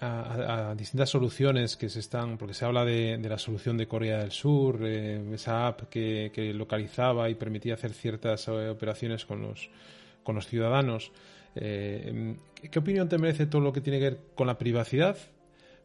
a, 0.00 0.74
distintas 0.76 1.08
soluciones 1.08 1.76
que 1.76 1.88
se 1.88 1.98
están, 1.98 2.38
porque 2.38 2.54
se 2.54 2.64
habla 2.64 2.84
de, 2.84 3.18
la 3.18 3.38
solución 3.38 3.76
de 3.76 3.88
Corea 3.88 4.18
del 4.18 4.30
Sur, 4.30 4.80
eh, 4.82 5.20
esa 5.32 5.66
app 5.66 5.88
que, 5.88 6.30
que, 6.32 6.52
localizaba 6.52 7.28
y 7.30 7.34
permitía 7.34 7.74
hacer 7.74 7.92
ciertas 7.94 8.46
eh, 8.48 8.68
operaciones 8.68 9.24
con 9.24 9.42
los, 9.42 9.70
con 10.22 10.34
los 10.36 10.46
ciudadanos. 10.46 11.10
Eh, 11.54 12.36
¿Qué 12.70 12.78
opinión 12.78 13.08
te 13.08 13.18
merece 13.18 13.46
todo 13.46 13.62
lo 13.62 13.72
que 13.72 13.80
tiene 13.80 13.98
que 13.98 14.10
ver 14.10 14.20
con 14.34 14.46
la 14.46 14.58
privacidad 14.58 15.16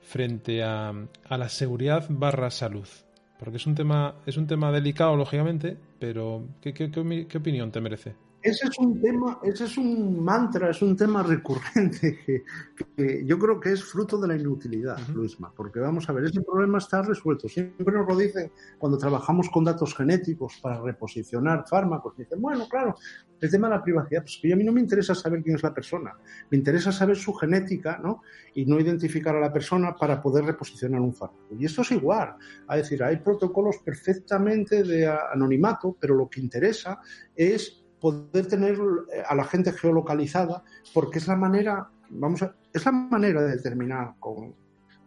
frente 0.02 0.64
a, 0.64 0.94
la 1.30 1.50
seguridad 1.50 2.06
barra 2.10 2.52
salud? 2.52 2.88
Porque 3.40 3.58
es 3.58 3.68
un 3.68 3.76
tema, 3.76 4.16
es 4.26 4.38
un 4.38 4.48
tema 4.48 4.72
delicado, 4.72 5.16
lógicamente, 5.16 5.78
pero 6.00 6.48
qué 6.62 7.38
opinión 7.38 7.72
te 7.72 7.82
merece? 7.82 8.25
Ese 8.46 8.68
es 8.68 8.78
un 8.78 9.02
tema, 9.02 9.40
ese 9.42 9.64
es 9.64 9.76
un 9.76 10.24
mantra, 10.24 10.70
es 10.70 10.80
un 10.84 10.96
tema 10.96 11.24
recurrente 11.24 12.20
que, 12.96 13.26
yo 13.26 13.40
creo 13.40 13.60
que 13.60 13.72
es 13.72 13.84
fruto 13.84 14.20
de 14.20 14.28
la 14.28 14.36
inutilidad, 14.36 15.00
Luisma, 15.08 15.52
porque 15.56 15.80
vamos 15.80 16.08
a 16.08 16.14
ver, 16.14 16.26
ese 16.26 16.42
problema 16.42 16.78
está 16.78 17.02
resuelto. 17.02 17.50
Siempre 17.50 17.96
nos 17.96 18.08
lo 18.08 18.16
dicen 18.16 18.52
cuando 18.78 19.00
trabajamos 19.00 19.50
con 19.50 19.64
datos 19.64 19.96
genéticos 19.96 20.60
para 20.62 20.80
reposicionar 20.80 21.66
fármacos. 21.68 22.16
Dicen, 22.18 22.40
bueno, 22.40 22.68
claro, 22.70 22.94
el 23.42 23.50
tema 23.50 23.68
de 23.68 23.78
la 23.78 23.84
privacidad, 23.84 24.22
pues 24.22 24.38
que 24.40 24.54
a 24.54 24.56
mí 24.56 24.64
no 24.64 24.72
me 24.72 24.82
interesa 24.82 25.16
saber 25.16 25.42
quién 25.42 25.56
es 25.56 25.64
la 25.64 25.74
persona, 25.74 26.14
me 26.52 26.58
interesa 26.60 26.92
saber 26.92 27.18
su 27.18 27.34
genética, 27.34 27.98
¿no? 27.98 28.22
Y 28.54 28.68
no 28.68 28.80
identificar 28.80 29.36
a 29.36 29.40
la 29.40 29.52
persona 29.52 29.96
para 29.96 30.22
poder 30.22 30.46
reposicionar 30.46 31.02
un 31.02 31.16
fármaco. 31.16 31.56
Y 31.58 31.66
esto 31.66 31.82
es 31.82 31.92
igual, 31.94 32.36
es 32.70 32.76
decir, 32.78 33.04
hay 33.04 33.18
protocolos 33.18 33.80
perfectamente 33.80 34.84
de 34.84 35.08
anonimato, 35.08 35.98
pero 36.00 36.14
lo 36.14 36.30
que 36.30 36.42
interesa 36.42 37.00
es 37.36 37.85
poder 38.06 38.46
tener 38.46 38.76
eh, 38.76 39.24
a 39.28 39.34
la 39.34 39.44
gente 39.46 39.72
geolocalizada, 39.72 40.64
porque 40.94 41.18
es 41.18 41.28
la 41.28 41.36
manera, 41.36 41.90
vamos 42.12 42.44
a, 42.44 42.56
es 42.72 42.86
la 42.86 42.92
manera 42.92 43.42
de 43.42 43.58
terminar 43.58 44.14
con, 44.20 44.54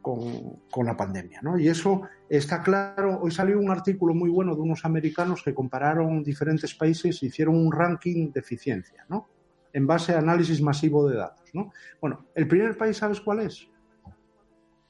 con, 0.02 0.84
la 0.84 0.96
pandemia. 0.96 1.40
¿no? 1.42 1.56
Y 1.56 1.68
eso 1.68 2.02
está 2.28 2.60
claro. 2.60 3.20
Hoy 3.20 3.30
salió 3.30 3.56
un 3.60 3.70
artículo 3.70 4.14
muy 4.14 4.30
bueno 4.30 4.56
de 4.56 4.62
unos 4.62 4.84
americanos 4.84 5.44
que 5.44 5.54
compararon 5.54 6.24
diferentes 6.24 6.74
países 6.74 7.22
y 7.22 7.26
hicieron 7.26 7.54
un 7.54 7.70
ranking 7.70 8.32
de 8.32 8.40
eficiencia, 8.40 9.06
¿no? 9.08 9.28
en 9.72 9.86
base 9.86 10.14
a 10.14 10.18
análisis 10.18 10.60
masivo 10.60 11.08
de 11.08 11.18
datos. 11.18 11.48
¿no? 11.52 11.70
Bueno, 12.00 12.26
el 12.34 12.48
primer 12.48 12.76
país, 12.76 12.96
¿sabes 12.96 13.20
cuál 13.20 13.40
es? 13.40 13.68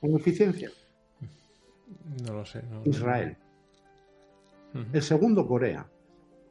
En 0.01 0.17
eficiencia. 0.17 0.71
No 2.25 2.33
lo 2.33 2.47
sé. 2.47 2.63
Israel. 2.87 3.37
El 4.95 5.03
segundo, 5.03 5.47
Corea 5.47 5.87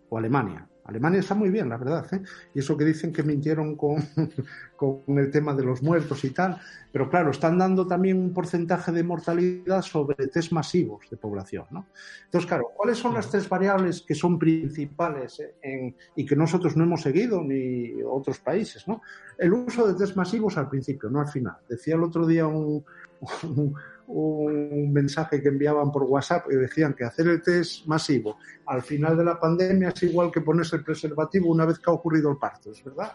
o 0.10 0.18
Alemania. 0.20 0.68
Alemania 0.88 1.20
está 1.20 1.36
muy 1.36 1.50
bien, 1.50 1.68
la 1.70 1.78
verdad. 1.78 2.06
¿eh? 2.14 2.22
Y 2.54 2.60
eso 2.60 2.78
que 2.78 2.86
dicen 2.86 3.12
que 3.12 3.22
mintieron 3.22 3.76
con, 3.76 3.98
con, 4.76 5.02
el 5.20 5.30
tema 5.30 5.54
de 5.54 5.64
los 5.64 5.84
muertos 5.84 6.24
y 6.24 6.30
tal. 6.30 6.60
Pero 6.92 7.10
claro, 7.10 7.32
están 7.32 7.58
dando 7.58 7.86
también 7.86 8.18
un 8.18 8.34
porcentaje 8.34 8.92
de 8.92 9.04
mortalidad 9.04 9.82
sobre 9.82 10.28
test 10.28 10.52
masivos 10.54 11.06
de 11.10 11.18
población. 11.18 11.66
¿no? 11.72 11.88
Entonces, 12.26 12.48
claro, 12.48 12.72
¿cuáles 12.76 12.98
son 12.98 13.14
las 13.14 13.30
tres 13.30 13.48
variables 13.50 14.02
que 14.02 14.16
son 14.16 14.40
principales 14.40 15.44
en, 15.62 15.96
y 16.16 16.26
que 16.26 16.36
nosotros 16.36 16.78
no 16.78 16.86
hemos 16.86 17.02
seguido 17.02 17.44
ni 17.44 18.02
otros 18.04 18.40
países? 18.40 18.88
¿no? 18.88 19.02
El 19.38 19.54
uso 19.54 19.88
de 19.88 19.94
test 19.94 20.16
masivos 20.16 20.58
al 20.58 20.70
principio, 20.70 21.10
no 21.10 21.20
al 21.20 21.28
final. 21.28 21.58
Decía 21.68 21.96
el 21.96 22.04
otro 22.04 22.26
día 22.26 22.48
un 22.48 22.84
un 24.08 24.92
mensaje 24.94 25.42
que 25.42 25.50
enviaban 25.50 25.92
por 25.92 26.04
WhatsApp 26.04 26.46
y 26.50 26.56
decían 26.56 26.94
que 26.94 27.04
hacer 27.04 27.28
el 27.28 27.42
test 27.42 27.86
masivo 27.86 28.38
al 28.68 28.82
final 28.82 29.18
de 29.18 29.24
la 29.24 29.40
pandemia 29.40 29.90
es 29.90 30.04
igual 30.04 30.32
que 30.32 30.42
ponerse 30.42 30.78
el 30.78 30.84
preservativo 30.84 31.50
una 31.50 31.66
vez 31.66 31.80
que 31.80 31.90
ha 31.90 31.94
ocurrido 31.94 32.30
el 32.32 32.38
parto, 32.38 32.72
¿es 32.72 32.84
verdad? 32.84 33.14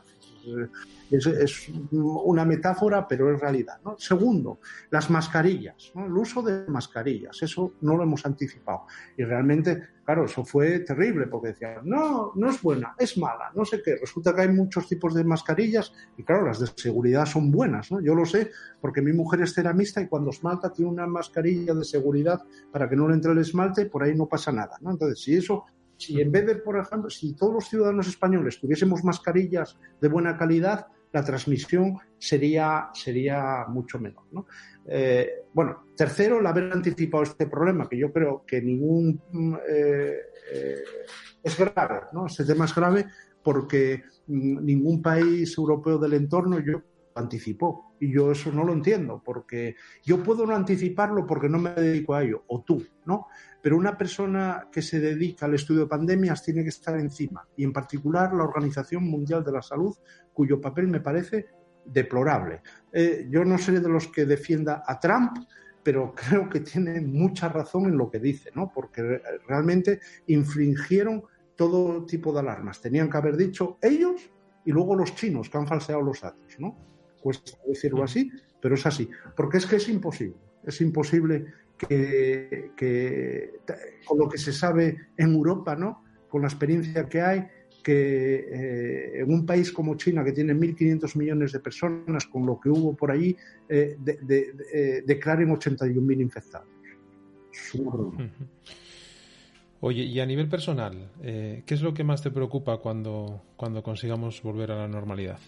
Es, 1.11 1.69
una 1.91 2.45
metáfora, 2.45 3.07
pero 3.07 3.35
es 3.35 3.41
realidad. 3.41 3.79
Segundo, 3.99 4.61
las 4.91 5.11
mascarillas, 5.11 5.93
el 5.95 6.17
uso 6.17 6.43
de 6.43 6.67
mascarillas, 6.69 7.43
eso 7.43 7.75
no 7.83 7.97
lo 7.97 8.05
hemos 8.05 8.25
anticipado. 8.25 8.87
Y 9.19 9.25
realmente, 9.25 9.83
claro, 10.05 10.25
eso 10.25 10.43
fue 10.45 10.81
terrible 10.81 11.27
porque 11.27 11.49
decían, 11.49 11.81
no, 11.85 12.33
no 12.35 12.49
es 12.49 12.63
buena, 12.63 12.95
es 12.99 13.19
mala, 13.19 13.51
no 13.55 13.65
sé 13.65 13.83
qué. 13.85 13.97
Resulta 13.97 14.35
que 14.35 14.43
hay 14.43 14.49
muchos 14.49 14.89
tipos 14.89 15.15
de 15.15 15.23
mascarillas 15.23 15.93
y 16.17 16.23
claro, 16.23 16.47
las 16.47 16.61
de 16.61 16.69
seguridad 16.77 17.27
son 17.27 17.51
buenas. 17.51 17.93
¿no? 17.93 18.01
Yo 18.01 18.15
lo 18.15 18.25
sé 18.25 18.51
porque 18.81 19.03
mi 19.03 19.13
mujer 19.13 19.43
es 19.43 19.55
ceramista 19.55 20.01
y 20.01 20.09
cuando 20.09 20.31
esmalta 20.31 20.73
tiene 20.73 20.91
una 20.91 21.07
mascarilla 21.07 21.75
de 21.75 21.85
seguridad 21.85 22.43
para 22.71 22.89
que 22.89 22.97
no 22.97 23.07
le 23.07 23.15
entre 23.15 23.33
el 23.33 23.39
esmalte, 23.39 23.87
por 23.87 24.03
ahí 24.03 24.15
no 24.15 24.27
pasa 24.27 24.51
nada. 24.51 24.79
Entonces, 24.81 25.21
si 25.21 25.37
eso 25.37 25.67
si 25.97 26.21
en 26.21 26.33
vez 26.33 26.47
de, 26.47 26.57
por 26.57 26.79
ejemplo, 26.79 27.11
si 27.11 27.35
todos 27.35 27.55
los 27.55 27.69
ciudadanos 27.69 28.09
españoles 28.09 28.59
tuviésemos 28.61 29.05
mascarillas 29.05 29.79
de 30.01 30.09
buena 30.09 30.37
calidad, 30.37 30.87
la 31.13 31.25
transmisión 31.25 31.99
sería, 32.19 32.89
sería 32.95 33.67
mucho 33.69 33.99
menor. 33.99 34.25
¿no? 34.33 34.47
Eh, 34.87 35.45
bueno, 35.53 35.85
tercero, 35.97 36.41
el 36.41 36.47
haber 36.47 36.73
anticipado 36.73 37.23
este 37.23 37.47
problema, 37.47 37.89
que 37.89 37.99
yo 37.99 38.13
creo 38.13 38.45
que 38.47 38.63
ningún 38.63 39.21
eh, 39.69 40.17
eh, 40.53 40.83
es 41.43 41.59
grave, 41.59 42.01
¿no? 42.13 42.27
Este 42.27 42.45
tema 42.45 42.65
es 42.65 42.75
grave 42.75 43.07
porque 43.43 44.03
mm, 44.27 44.65
ningún 44.65 45.03
país 45.03 45.57
europeo 45.59 45.99
del 45.99 46.15
entorno 46.15 46.59
yo 46.61 46.83
anticipó. 47.15 47.95
Y 48.01 48.13
yo 48.13 48.33
eso 48.33 48.53
no 48.53 48.65
lo 48.65 48.73
entiendo, 48.73 49.23
porque 49.25 49.77
yo 50.05 50.23
puedo 50.23 50.47
no 50.47 50.55
anticiparlo 50.55 51.27
porque 51.27 51.49
no 51.49 51.59
me 51.59 51.71
dedico 51.71 52.15
a 52.15 52.23
ello, 52.23 52.45
o 52.49 52.63
tú, 52.63 52.85
¿no? 53.07 53.27
Pero 53.63 53.77
una 53.77 53.97
persona 53.97 54.69
que 54.73 54.83
se 54.83 55.01
dedica 55.01 55.47
al 55.47 55.55
estudio 55.55 55.83
de 55.83 55.87
pandemias 55.87 56.43
tiene 56.43 56.63
que 56.63 56.71
estar 56.71 56.99
encima, 56.99 57.47
y 57.57 57.65
en 57.65 57.73
particular 57.73 58.33
la 58.35 58.45
Organización 58.45 59.05
Mundial 59.05 59.45
de 59.45 59.53
la 59.53 59.63
Salud, 59.63 59.97
cuyo 60.33 60.61
papel 60.61 60.89
me 60.89 61.01
parece 61.01 61.47
deplorable. 61.85 62.63
Eh, 62.93 63.27
yo 63.31 63.45
no 63.45 63.59
seré 63.59 63.81
de 63.81 63.89
los 63.89 64.09
que 64.09 64.27
defienda 64.27 64.83
a 64.87 64.99
Trump, 64.99 65.39
pero 65.83 66.15
creo 66.29 66.49
que 66.49 66.61
tiene 66.61 67.01
mucha 67.01 67.49
razón 67.49 67.87
en 67.87 67.97
lo 67.97 68.11
que 68.11 68.19
dice, 68.19 68.51
¿no? 68.55 68.71
Porque 68.73 69.21
realmente 69.47 70.01
infringieron 70.27 71.23
todo 71.57 72.05
tipo 72.07 72.33
de 72.33 72.41
alarmas. 72.41 72.81
Tenían 72.81 73.11
que 73.11 73.17
haber 73.17 73.37
dicho 73.37 73.79
ellos 73.83 74.31
y 74.65 74.73
luego 74.73 74.97
los 74.97 75.15
chinos 75.15 75.49
que 75.49 75.59
han 75.59 75.67
falseado 75.67 76.03
los 76.03 76.21
datos, 76.21 76.59
¿no? 76.59 76.77
Cuesta 77.23 77.53
decirlo 77.67 78.03
así, 78.03 78.31
pero 78.61 78.75
es 78.75 78.85
así. 78.85 79.09
Porque 79.37 79.59
es 79.59 79.67
que 79.67 79.77
es 79.77 79.89
imposible. 79.89 80.37
Es 80.65 80.81
imposible 80.81 81.47
que, 81.79 83.53
con 84.07 84.19
lo 84.19 84.29
que 84.29 84.39
se 84.39 84.53
sabe 84.53 84.97
en 85.17 85.33
Europa, 85.33 85.77
¿no? 85.77 86.03
con 86.29 86.43
la 86.43 86.49
experiencia 86.49 87.09
que 87.09 87.21
hay, 87.21 87.45
que 87.83 88.47
eh, 88.51 89.21
en 89.21 89.31
un 89.31 89.45
país 89.45 89.71
como 89.71 89.97
China, 89.97 90.25
que 90.25 90.33
tiene 90.33 90.55
1.500 90.55 91.17
millones 91.17 91.53
de 91.53 91.61
personas, 91.61 92.27
con 92.27 92.47
lo 92.47 92.59
que 92.59 92.71
hubo 92.71 92.95
por 92.95 93.11
allí, 93.11 93.37
eh, 93.69 93.97
de, 93.99 94.55
eh, 94.73 95.03
declaren 95.07 95.51
81.000 95.51 96.21
infectados. 96.23 96.69
Oye, 99.81 100.05
y 100.05 100.21
a 100.21 100.27
nivel 100.27 100.49
personal, 100.49 101.11
¿qué 101.21 101.65
es 101.67 101.83
lo 101.83 101.93
que 101.93 102.05
más 102.05 102.23
te 102.23 102.31
preocupa 102.31 102.79
cuando, 102.79 103.43
cuando 103.57 103.83
consigamos 103.83 104.43
volver 104.43 104.71
a 104.71 104.77
la 104.77 104.89
normalidad? 104.89 105.39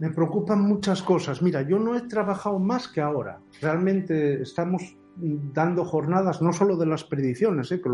Me 0.00 0.10
preocupan 0.10 0.62
muchas 0.62 1.02
cosas. 1.02 1.42
Mira, 1.42 1.62
yo 1.62 1.78
no 1.78 1.94
he 1.94 2.00
trabajado 2.02 2.58
más 2.58 2.88
que 2.88 3.02
ahora. 3.02 3.38
Realmente 3.60 4.40
estamos 4.42 4.96
dando 5.16 5.84
jornadas 5.84 6.40
no 6.40 6.54
solo 6.54 6.76
de 6.78 6.86
las 6.86 7.04
predicciones, 7.04 7.70
¿eh? 7.70 7.82
que 7.82 7.90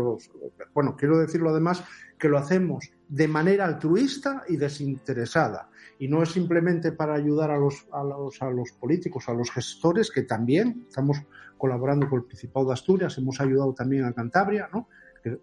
bueno, 0.73 0.95
quiero 0.95 1.17
decirlo 1.17 1.49
además 1.49 1.83
que 2.17 2.29
lo 2.29 2.37
hacemos 2.37 2.89
de 3.09 3.27
manera 3.27 3.65
altruista 3.65 4.43
y 4.47 4.55
desinteresada. 4.55 5.69
Y 5.99 6.07
no 6.07 6.23
es 6.23 6.29
simplemente 6.29 6.93
para 6.93 7.15
ayudar 7.15 7.51
a 7.51 7.57
los, 7.57 7.85
a 7.91 8.03
los, 8.03 8.41
a 8.41 8.49
los 8.51 8.71
políticos, 8.71 9.27
a 9.27 9.33
los 9.33 9.51
gestores, 9.51 10.09
que 10.09 10.23
también 10.23 10.85
estamos 10.87 11.17
colaborando 11.57 12.07
con 12.09 12.19
el 12.19 12.25
Principado 12.25 12.67
de 12.67 12.73
Asturias, 12.73 13.17
hemos 13.17 13.41
ayudado 13.41 13.73
también 13.73 14.05
a 14.05 14.13
Cantabria, 14.13 14.69
¿no? 14.71 14.87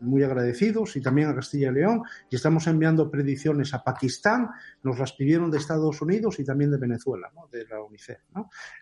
Muy 0.00 0.22
agradecidos, 0.22 0.96
y 0.96 1.00
también 1.00 1.28
a 1.28 1.34
Castilla 1.34 1.70
y 1.70 1.74
León, 1.74 2.02
y 2.30 2.36
estamos 2.36 2.66
enviando 2.66 3.10
predicciones 3.10 3.74
a 3.74 3.82
Pakistán, 3.82 4.50
nos 4.82 4.98
las 4.98 5.12
pidieron 5.12 5.50
de 5.50 5.58
Estados 5.58 6.00
Unidos 6.02 6.38
y 6.38 6.44
también 6.44 6.70
de 6.70 6.78
Venezuela, 6.78 7.30
de 7.50 7.66
la 7.66 7.82
UNICEF. 7.82 8.18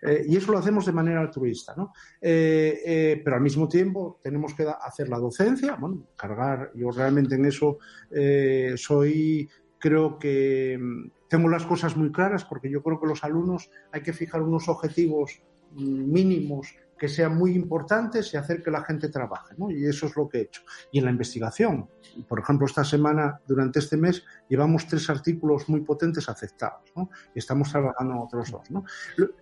Eh, 0.03 0.25
y 0.29 0.37
eso 0.37 0.53
lo 0.53 0.59
hacemos 0.59 0.87
de 0.87 0.93
manera 0.93 1.21
altruista. 1.21 1.75
Eh, 2.21 2.81
eh, 2.85 3.21
pero 3.25 3.37
al 3.37 3.43
mismo 3.43 3.69
tiempo 3.69 4.21
tenemos 4.23 4.55
que 4.55 4.67
hacer 4.67 5.09
la 5.09 5.19
docencia, 5.19 5.77
bueno, 5.77 6.09
cargar, 6.17 6.73
yo 6.75 6.91
realmente 6.91 7.35
en 7.35 7.45
eso 7.47 7.79
soy, 8.77 9.49
creo 9.79 10.19
que 10.19 10.79
mm, 10.81 11.11
tengo 11.29 11.49
las 11.49 11.65
cosas 11.65 11.97
muy 11.97 12.12
claras 12.12 12.45
porque 12.45 12.71
yo 12.71 12.83
creo 12.83 13.01
que 13.01 13.07
los 13.07 13.25
alumnos 13.25 13.71
hay 13.91 14.03
que 14.03 14.12
fijar 14.12 14.43
unos 14.43 14.69
objetivos 14.69 15.43
mm, 15.73 16.12
mínimos 16.12 16.75
que 16.98 17.09
sean 17.09 17.37
muy 17.37 17.52
importantes 17.52 18.33
y 18.33 18.37
hacer 18.37 18.62
que 18.62 18.70
la 18.70 18.85
gente 18.85 19.09
trabaje, 19.09 19.55
¿no? 19.59 19.70
Y 19.70 19.87
eso 19.87 20.07
es 20.07 20.16
lo 20.16 20.28
que 20.28 20.38
he 20.38 20.40
hecho. 20.42 20.62
Y 20.92 20.98
en 20.98 21.07
la 21.07 21.11
investigación, 21.11 21.88
por 22.28 22.38
ejemplo, 22.38 22.66
esta 22.66 22.85
semana, 22.85 23.40
durante 23.46 23.81
este 23.81 23.96
mes, 23.96 24.24
llevamos 24.48 24.87
tres 24.87 25.11
artículos 25.11 25.68
muy 25.68 25.81
potentes 25.81 26.28
aceptados, 26.28 26.92
¿no? 26.94 27.11
Y 27.35 27.40
estamos 27.40 27.70
trabajando 27.70 28.14
en 28.14 28.20
otros 28.20 28.50
dos, 28.50 28.70
¿no? 28.70 28.85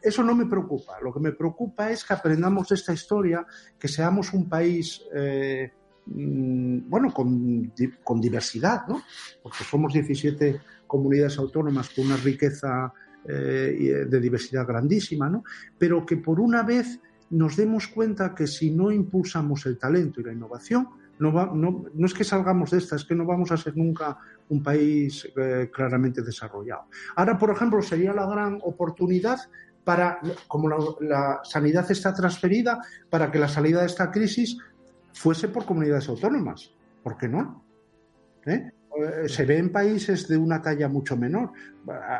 Eso 0.02 0.22
no 0.22 0.34
me 0.34 0.46
preocupa. 0.46 0.98
Lo 1.02 1.12
que 1.12 1.20
me 1.20 1.32
preocupa 1.32 1.90
es 1.90 2.04
que 2.04 2.14
aprendamos 2.14 2.68
de 2.68 2.76
esta 2.76 2.92
historia, 2.92 3.46
que 3.78 3.88
seamos 3.88 4.32
un 4.32 4.48
país... 4.48 5.02
Eh, 5.14 5.70
mm, 6.06 6.88
bueno, 6.88 7.12
con, 7.12 7.72
con, 8.02 8.20
diversidad, 8.20 8.86
¿no? 8.88 9.02
Porque 9.42 9.64
somos 9.64 9.92
17 9.92 10.60
comunidades 10.86 11.38
autónomas 11.38 11.90
con 11.90 12.06
una 12.06 12.16
riqueza 12.16 12.92
eh, 13.22 14.06
de 14.08 14.18
diversidad 14.20 14.66
grandísima, 14.66 15.28
¿no? 15.28 15.44
Pero 15.78 16.06
que 16.06 16.16
por 16.16 16.40
una 16.40 16.62
vez 16.62 16.98
nos 17.30 17.56
demos 17.56 17.86
cuenta 17.86 18.34
que 18.34 18.46
si 18.46 18.70
no 18.70 18.90
impulsamos 18.90 19.64
el 19.66 19.78
talento 19.78 20.20
y 20.20 20.24
la 20.24 20.32
innovación, 20.32 20.88
no, 21.20 21.32
no, 21.54 21.84
no, 21.92 22.06
es 22.06 22.14
que 22.14 22.24
salgamos 22.24 22.70
de 22.70 22.78
esta, 22.78 22.96
es 22.96 23.04
que 23.04 23.14
no 23.14 23.26
vamos 23.26 23.52
a 23.52 23.56
ser 23.56 23.76
nunca 23.76 24.18
un 24.48 24.62
país 24.62 25.28
eh, 25.36 25.70
claramente 25.72 26.22
desarrollado. 26.22 26.86
Ahora, 27.14 27.38
por 27.38 27.50
ejemplo, 27.50 27.82
sería 27.82 28.12
la 28.14 28.26
gran 28.26 28.58
oportunidad 28.62 29.38
para, 29.84 30.18
como 30.48 30.68
la, 30.68 31.40
sanidad 31.44 31.90
está 31.90 32.14
transferida, 32.14 32.80
para 33.10 33.30
que 33.30 33.38
la 33.38 33.48
salida 33.48 33.80
de 33.80 33.86
esta 33.86 34.10
crisis 34.10 34.56
fuese 35.12 35.48
por 35.48 35.66
comunidades 35.66 36.08
autónomas. 36.08 36.72
¿Por 37.02 37.16
qué 37.18 37.28
no? 37.28 37.64
¿Eh? 38.46 38.70
Eh, 38.96 39.28
se 39.28 39.44
ve 39.44 39.58
en 39.58 39.70
países 39.70 40.26
de 40.26 40.38
una 40.38 40.62
talla 40.62 40.88
mucho 40.88 41.16
menor. 41.16 41.52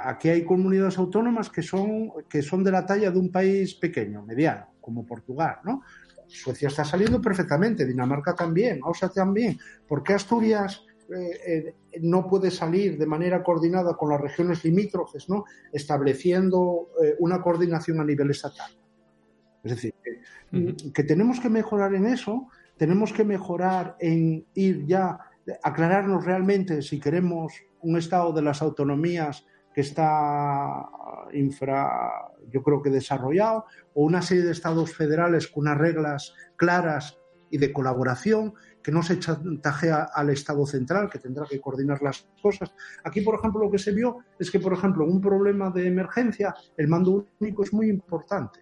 Aquí 0.05 0.29
hay 0.29 0.45
comunidades 0.45 0.99
autónomas 0.99 1.49
que 1.49 1.63
son, 1.63 2.11
que 2.29 2.43
son 2.43 2.63
de 2.63 2.71
la 2.71 2.85
talla 2.85 3.11
de 3.11 3.19
un 3.19 3.33
país 3.33 3.75
pequeño, 3.75 4.23
mediano 4.23 4.70
como 4.81 5.07
Portugal, 5.07 5.59
¿no? 5.65 5.83
Suecia 6.31 6.69
está 6.69 6.85
saliendo 6.85 7.21
perfectamente, 7.21 7.85
Dinamarca 7.85 8.35
también, 8.35 8.81
Austria 8.85 9.11
también. 9.11 9.59
¿Por 9.87 10.03
qué 10.03 10.15
Asturias 10.15 10.85
eh, 11.13 11.41
eh, 11.47 11.75
no 12.01 12.27
puede 12.27 12.51
salir 12.51 12.97
de 12.97 13.07
manera 13.07 13.43
coordinada 13.43 13.97
con 13.97 14.11
las 14.11 14.21
regiones 14.21 14.65
limítrofes, 14.65 15.29
¿no? 15.29 15.45
estableciendo 15.73 16.91
eh, 17.03 17.17
una 17.19 17.43
coordinación 17.43 18.01
a 18.01 18.05
nivel 18.05 18.31
estatal? 18.31 18.71
Es 19.63 19.73
decir, 19.73 19.95
que 20.95 21.05
tenemos 21.05 21.39
que 21.39 21.51
mejorar 21.51 21.95
en 21.95 22.07
eso, 22.07 22.49
tenemos 22.79 23.13
que 23.13 23.25
mejorar 23.25 23.97
en 24.01 24.47
ir 24.55 24.87
ya, 24.87 25.19
aclararnos 25.63 26.25
realmente 26.25 26.81
si 26.81 26.99
queremos 26.99 27.53
un 27.83 27.99
estado 27.99 28.33
de 28.33 28.41
las 28.41 28.63
autonomías 28.63 29.45
que 29.73 29.83
está 29.83 30.89
infra, 31.33 32.33
yo 32.51 32.63
creo 32.63 32.83
que 32.83 32.91
desarrollado, 32.91 33.67
o 33.95 34.05
una 34.05 34.23
serie 34.23 34.45
de 34.45 34.53
estados 34.53 34.95
federales 34.95 35.49
con 35.49 35.63
unas 35.63 35.79
reglas 35.79 36.35
claras 36.57 37.19
y 37.51 37.59
de 37.59 37.73
colaboración, 37.73 38.55
que 38.83 38.93
no 38.93 39.03
se 39.03 39.19
chantajea 39.19 40.09
al 40.15 40.31
Estado 40.31 40.65
central, 40.67 41.11
que 41.11 41.19
tendrá 41.19 41.45
que 41.47 41.61
coordinar 41.61 42.01
las 42.03 42.27
cosas. 42.43 42.73
Aquí, 43.05 43.21
por 43.21 43.35
ejemplo, 43.35 43.63
lo 43.63 43.71
que 43.71 43.79
se 43.79 43.93
vio 43.93 44.19
es 44.39 44.51
que, 44.51 44.61
por 44.61 44.73
ejemplo, 44.73 45.05
un 45.05 45.21
problema 45.21 45.71
de 45.71 45.87
emergencia, 45.87 46.55
el 46.77 46.89
mando 46.89 47.27
único 47.41 47.63
es 47.63 47.73
muy 47.73 47.89
importante. 47.89 48.61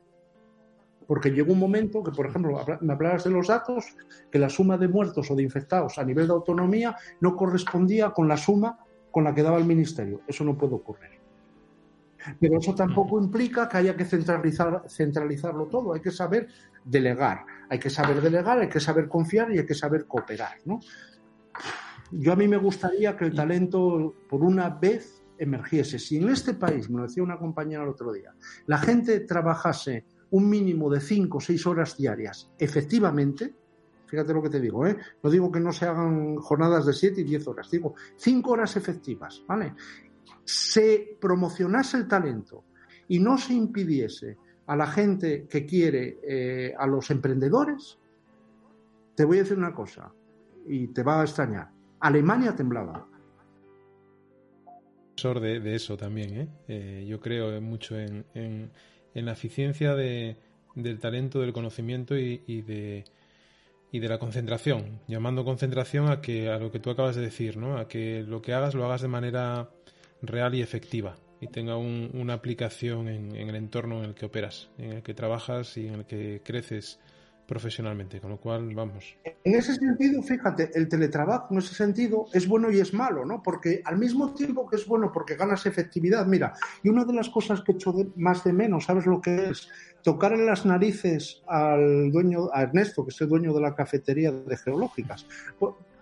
Porque 1.07 1.31
llegó 1.31 1.53
un 1.53 1.61
momento 1.61 2.03
que, 2.03 2.11
por 2.11 2.27
ejemplo, 2.27 2.59
me 2.81 2.93
hablabas 2.93 3.25
de 3.25 3.31
los 3.31 3.47
datos, 3.47 3.97
que 4.31 4.39
la 4.39 4.51
suma 4.51 4.77
de 4.77 4.89
muertos 4.89 5.31
o 5.31 5.37
de 5.37 5.43
infectados 5.43 5.99
a 5.99 6.05
nivel 6.05 6.27
de 6.27 6.35
autonomía 6.35 6.97
no 7.21 7.35
correspondía 7.35 8.11
con 8.11 8.29
la 8.29 8.37
suma 8.37 8.79
con 9.11 9.25
la 9.25 9.35
que 9.35 9.43
daba 9.43 9.59
el 9.59 9.65
ministerio. 9.65 10.23
Eso 10.27 10.45
no 10.45 10.57
puede 10.57 10.75
ocurrir. 10.75 11.19
Pero 12.41 12.59
eso 12.59 12.75
tampoco 12.75 13.21
implica 13.21 13.69
que 13.69 13.79
haya 13.79 13.97
que 13.97 14.05
centralizar, 14.05 14.85
centralizarlo 14.89 15.67
todo. 15.67 15.95
Hay 15.95 16.01
que 16.01 16.11
saber 16.11 16.49
delegar. 16.85 17.45
Hay 17.71 17.79
que 17.79 17.91
saber 17.91 18.21
delegar, 18.21 18.59
hay 18.59 18.69
que 18.69 18.81
saber 18.81 19.09
confiar 19.09 19.53
y 19.53 19.59
hay 19.59 19.67
que 19.67 19.75
saber 19.75 20.07
cooperar. 20.07 20.59
¿no? 20.65 20.81
Yo 22.11 22.33
a 22.33 22.37
mí 22.37 22.49
me 22.49 22.57
gustaría 22.57 23.17
que 23.17 23.27
el 23.27 23.35
talento, 23.35 24.15
por 24.29 24.43
una 24.43 24.71
vez, 24.71 25.23
emergiese. 25.39 25.99
Si 25.99 26.17
en 26.17 26.29
este 26.29 26.55
país, 26.55 26.91
me 26.91 26.99
lo 26.99 27.03
decía 27.05 27.23
una 27.23 27.39
compañera 27.39 27.83
el 27.83 27.91
otro 27.91 28.13
día, 28.13 28.35
la 28.67 28.79
gente 28.79 29.21
trabajase 29.21 30.05
un 30.31 30.49
mínimo 30.49 30.91
de 30.91 31.01
cinco 31.01 31.39
o 31.39 31.41
seis 31.41 31.67
horas 31.67 31.97
diarias 31.97 32.51
efectivamente, 32.59 33.55
fíjate 34.09 34.33
lo 34.33 34.43
que 34.43 34.51
te 34.51 34.61
digo, 34.61 34.87
¿eh? 34.87 34.97
no 35.23 35.31
digo 35.31 35.53
que 35.53 35.61
no 35.61 35.73
se 35.73 35.87
hagan 35.87 36.37
jornadas 36.37 36.87
de 36.87 36.93
siete 36.93 37.21
y 37.21 37.25
diez 37.25 37.47
horas, 37.47 37.71
digo 37.71 37.95
cinco 38.17 38.53
horas 38.53 38.77
efectivas, 38.77 39.43
¿vale? 39.47 39.75
Se 40.45 41.17
promocionase 41.21 41.99
el 41.99 42.09
talento 42.09 42.65
y 43.09 43.21
no 43.21 43.37
se 43.39 43.55
impidiese 43.55 44.39
a 44.67 44.77
la 44.77 44.87
gente 44.87 45.47
que 45.49 45.65
quiere, 45.65 46.19
eh, 46.23 46.75
a 46.77 46.87
los 46.87 47.11
emprendedores, 47.11 47.99
te 49.15 49.25
voy 49.25 49.39
a 49.39 49.43
decir 49.43 49.57
una 49.59 49.75
cosa 49.75 50.13
y 50.67 50.89
te 50.89 51.03
va 51.03 51.21
a 51.21 51.25
extrañar. 51.25 51.71
Alemania 52.01 52.55
temblaba. 52.55 53.07
De, 55.23 55.59
de 55.59 55.75
eso 55.75 55.97
también, 55.97 56.49
¿eh? 56.69 57.05
yo 57.09 57.19
creo 57.19 57.61
mucho 57.61 57.99
en, 57.99 58.71
la 59.15 59.33
eficiencia 59.33 59.97
de, 59.97 60.37
del 60.77 61.01
talento, 61.01 61.41
del 61.41 61.53
conocimiento 61.53 62.17
y, 62.17 62.63
de, 62.63 63.05
y 63.91 64.01
de 64.01 64.09
la 64.09 64.19
concentración, 64.19 65.01
llamando 65.07 65.45
concentración 65.45 66.11
a 66.11 66.21
que 66.21 66.51
a 66.51 66.59
lo 66.59 66.71
que 66.71 66.79
tú 66.79 66.91
acabas 66.91 67.17
de 67.17 67.23
decir, 67.23 67.57
¿no? 67.57 67.79
A 67.79 67.89
que 67.89 68.23
lo 68.27 68.43
que 68.43 68.53
hagas 68.53 68.75
lo 68.75 68.85
hagas 68.85 69.03
de 69.03 69.09
manera 69.09 69.71
real 70.23 70.55
y 70.55 70.63
efectiva 70.63 71.17
y 71.41 71.47
tenga 71.47 71.77
un, 71.77 72.11
una 72.15 72.35
aplicación 72.35 73.09
en, 73.09 73.35
en, 73.37 73.49
el 73.49 73.55
entorno 73.55 73.99
en 73.99 74.11
el 74.11 74.15
que 74.15 74.27
operas, 74.27 74.71
en 74.79 74.93
el 74.93 75.03
que 75.03 75.15
trabajas 75.15 75.77
y 75.77 75.87
en 75.87 75.95
el 75.95 76.05
que 76.05 76.43
creces 76.45 76.99
profesionalmente, 77.49 78.21
con 78.21 78.31
lo 78.31 78.37
cual 78.37 78.75
vamos. 78.75 79.17
En 79.25 79.55
ese 79.55 79.75
sentido, 79.75 80.23
fíjate, 80.23 80.71
el 80.75 80.87
teletrabajo 80.87 81.49
en 81.51 81.59
ese 81.59 81.75
sentido 81.75 82.27
es 82.35 82.47
bueno 82.47 82.71
y 82.71 82.79
es 82.79 82.93
malo, 82.93 83.25
¿no? 83.25 83.43
Porque 83.43 83.81
al 83.87 83.97
mismo 83.97 84.35
tiempo 84.35 84.69
que 84.69 84.77
es 84.77 84.87
bueno 84.87 85.11
porque 85.11 85.35
ganas 85.35 85.65
efectividad, 85.65 86.27
mira, 86.27 86.53
y 86.83 86.91
una 86.91 87.07
de 87.07 87.15
las 87.15 87.31
cosas 87.31 87.63
que 87.63 87.73
echo 87.73 87.95
más 88.17 88.45
de 88.45 88.53
menos, 88.53 88.85
¿sabes 88.85 89.07
lo 89.07 89.23
que 89.23 89.49
es? 89.49 89.67
Tocar 90.03 90.35
en 90.35 90.45
las 90.45 90.67
narices 90.67 91.43
al 91.47 92.13
dueño, 92.13 92.51
a 92.53 92.63
Ernesto, 92.63 93.03
que 93.03 93.11
es 93.11 93.21
el 93.23 93.31
dueño 93.31 93.55
de 93.55 93.63
la 93.63 93.75
cafetería 93.75 94.31
de 94.31 94.57
geológicas. 94.59 95.27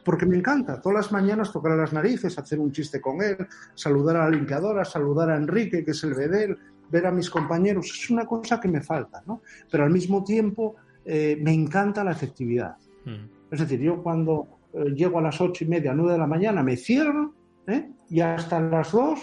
Porque 0.04 0.26
me 0.26 0.36
encanta, 0.36 0.80
todas 0.80 0.96
las 0.96 1.12
mañanas 1.12 1.52
tocar 1.52 1.76
las 1.76 1.92
narices, 1.92 2.36
hacer 2.38 2.58
un 2.58 2.72
chiste 2.72 3.00
con 3.00 3.22
él, 3.22 3.46
saludar 3.76 4.16
a 4.16 4.24
la 4.24 4.30
limpiadora, 4.30 4.84
saludar 4.84 5.30
a 5.30 5.36
Enrique, 5.36 5.84
que 5.84 5.92
es 5.92 6.02
el 6.02 6.14
bedel, 6.14 6.58
ver 6.90 7.06
a 7.06 7.12
mis 7.12 7.30
compañeros, 7.30 7.86
es 7.86 8.10
una 8.10 8.26
cosa 8.26 8.60
que 8.60 8.68
me 8.68 8.80
falta, 8.80 9.22
¿no? 9.26 9.42
Pero 9.70 9.84
al 9.84 9.90
mismo 9.90 10.24
tiempo 10.24 10.76
eh, 11.06 11.38
me 11.40 11.52
encanta 11.52 12.02
la 12.02 12.10
efectividad. 12.10 12.76
Mm. 13.04 13.52
Es 13.52 13.60
decir, 13.60 13.80
yo 13.80 14.02
cuando 14.02 14.58
eh, 14.72 14.90
llego 14.94 15.18
a 15.18 15.22
las 15.22 15.40
ocho 15.40 15.64
y 15.64 15.68
media, 15.68 15.94
nueve 15.94 16.12
de 16.12 16.18
la 16.18 16.26
mañana, 16.26 16.62
me 16.64 16.76
cierro 16.76 17.32
¿eh? 17.68 17.88
y 18.10 18.20
hasta 18.20 18.60
las 18.60 18.90
dos 18.90 19.20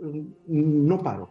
mm, 0.00 0.86
no 0.86 1.02
paro. 1.02 1.30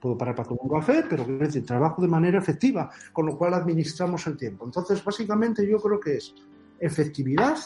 Puedo 0.00 0.16
parar 0.16 0.34
para 0.34 0.48
tomar 0.48 0.64
un 0.64 0.80
café, 0.80 1.04
pero 1.08 1.22
es 1.22 1.38
decir, 1.38 1.66
trabajo 1.66 2.00
de 2.00 2.08
manera 2.08 2.38
efectiva, 2.38 2.90
con 3.12 3.26
lo 3.26 3.36
cual 3.36 3.54
administramos 3.54 4.26
el 4.26 4.36
tiempo. 4.36 4.64
Entonces, 4.64 5.02
básicamente 5.04 5.68
yo 5.68 5.78
creo 5.78 6.00
que 6.00 6.16
es 6.16 6.34
efectividad, 6.80 7.56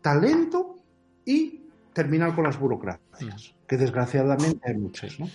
talento 0.00 0.76
y 1.24 1.62
terminar 1.92 2.34
con 2.34 2.44
las 2.44 2.58
burocracias, 2.58 3.54
que 3.66 3.76
desgraciadamente 3.76 4.60
hay 4.68 4.76
muchas. 4.76 5.18
¿no? 5.18 5.28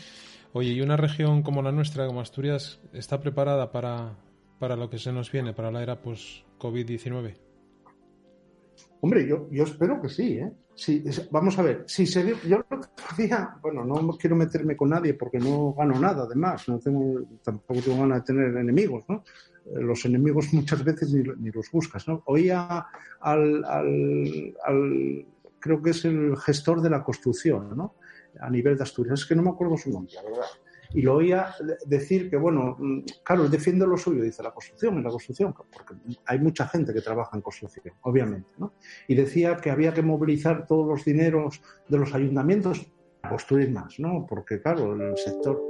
Oye, 0.54 0.70
¿y 0.72 0.82
una 0.82 0.96
región 0.96 1.41
como 1.41 1.62
la 1.62 1.72
nuestra, 1.72 2.06
como 2.08 2.22
Asturias, 2.22 2.80
está 2.94 3.20
preparada 3.20 3.72
para 3.72 4.15
para 4.62 4.76
lo 4.76 4.91
que 4.91 5.00
se 5.00 5.12
nos 5.12 5.32
viene, 5.32 5.54
para 5.54 5.71
la 5.71 5.82
era 5.82 6.00
post-COVID-19? 6.00 7.36
Hombre, 9.02 9.28
yo, 9.28 9.47
yo 9.50 9.63
espero 9.63 10.00
que 10.00 10.08
sí, 10.08 10.38
¿eh? 10.38 10.54
Sí, 10.76 11.04
vamos 11.32 11.58
a 11.58 11.63
ver, 11.63 11.84
si 11.88 12.06
se 12.06 12.24
yo 12.47 12.58
el 12.58 12.65
otro 12.78 12.89
día, 13.17 13.56
bueno, 13.60 13.84
no 13.84 14.15
quiero 14.19 14.36
meterme 14.36 14.78
con 14.78 14.89
nadie 14.89 15.15
porque 15.15 15.39
no 15.39 15.74
gano 15.74 16.00
nada, 16.00 16.26
además, 16.26 16.69
no 16.69 16.78
tengo, 16.78 17.21
tampoco 17.43 17.82
tengo 17.82 18.02
ganas 18.02 18.19
de 18.19 18.34
tener 18.34 18.56
enemigos, 18.56 19.04
¿no? 19.10 19.24
Eh, 19.65 19.82
los 19.82 20.06
enemigos 20.06 20.54
muchas 20.54 20.84
veces 20.84 21.12
ni, 21.12 21.24
ni 21.24 21.50
los 21.50 21.71
buscas, 21.71 22.08
¿no? 22.08 22.21
Oía 22.28 22.86
al, 23.19 23.65
al, 23.65 24.56
al, 24.63 25.26
creo 25.60 25.82
que 25.82 25.89
es 25.89 26.06
el 26.06 26.38
gestor 26.38 26.84
de 26.84 26.91
la 26.91 27.04
construcción, 27.04 27.76
¿no? 27.76 27.95
A 28.39 28.50
nivel 28.52 28.78
de 28.78 28.84
Asturias, 28.84 29.21
es 29.21 29.26
que 29.26 29.36
no 29.36 29.41
me 29.41 29.50
acuerdo 29.50 29.76
su 29.76 29.89
nombre, 29.89 30.13
la 30.13 30.21
verdad 30.21 30.45
y 30.93 31.01
lo 31.01 31.15
oía 31.15 31.54
decir 31.86 32.30
que, 32.30 32.38
bueno, 32.38 32.75
mm, 32.77 32.99
claro, 33.23 33.47
defiende 33.47 33.88
lo 33.88 33.97
suyo, 33.97 34.23
dice 34.23 34.43
la 34.43 34.51
construcción, 34.51 34.97
en 34.97 35.04
la 35.04 35.10
construcción, 35.10 35.54
porque 35.54 35.95
hay 36.25 36.39
mucha 36.39 36.67
gente 36.67 36.93
que 36.93 37.01
trabaja 37.01 37.36
en 37.36 37.41
construcción, 37.41 37.95
obviamente, 38.01 38.49
¿no? 38.58 38.73
Y 39.08 39.15
decía 39.15 39.58
que 39.58 39.71
había 39.71 39.93
que 39.93 40.01
movilizar 40.01 40.65
todos 40.65 40.88
los 40.88 41.06
dineros 41.06 41.62
de 41.88 41.97
los 41.97 42.13
ayuntamientos 42.13 42.91
para 43.21 43.32
construir 43.32 43.71
más, 43.71 43.99
¿no? 43.99 44.25
Porque, 44.27 44.62
claro, 44.62 44.93
el 44.93 45.17
sector... 45.17 45.62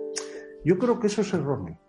Yo 0.64 0.78
creo 0.78 1.00
que 1.00 1.08
eso 1.08 1.22
es 1.22 1.34
erróneo. 1.34 1.80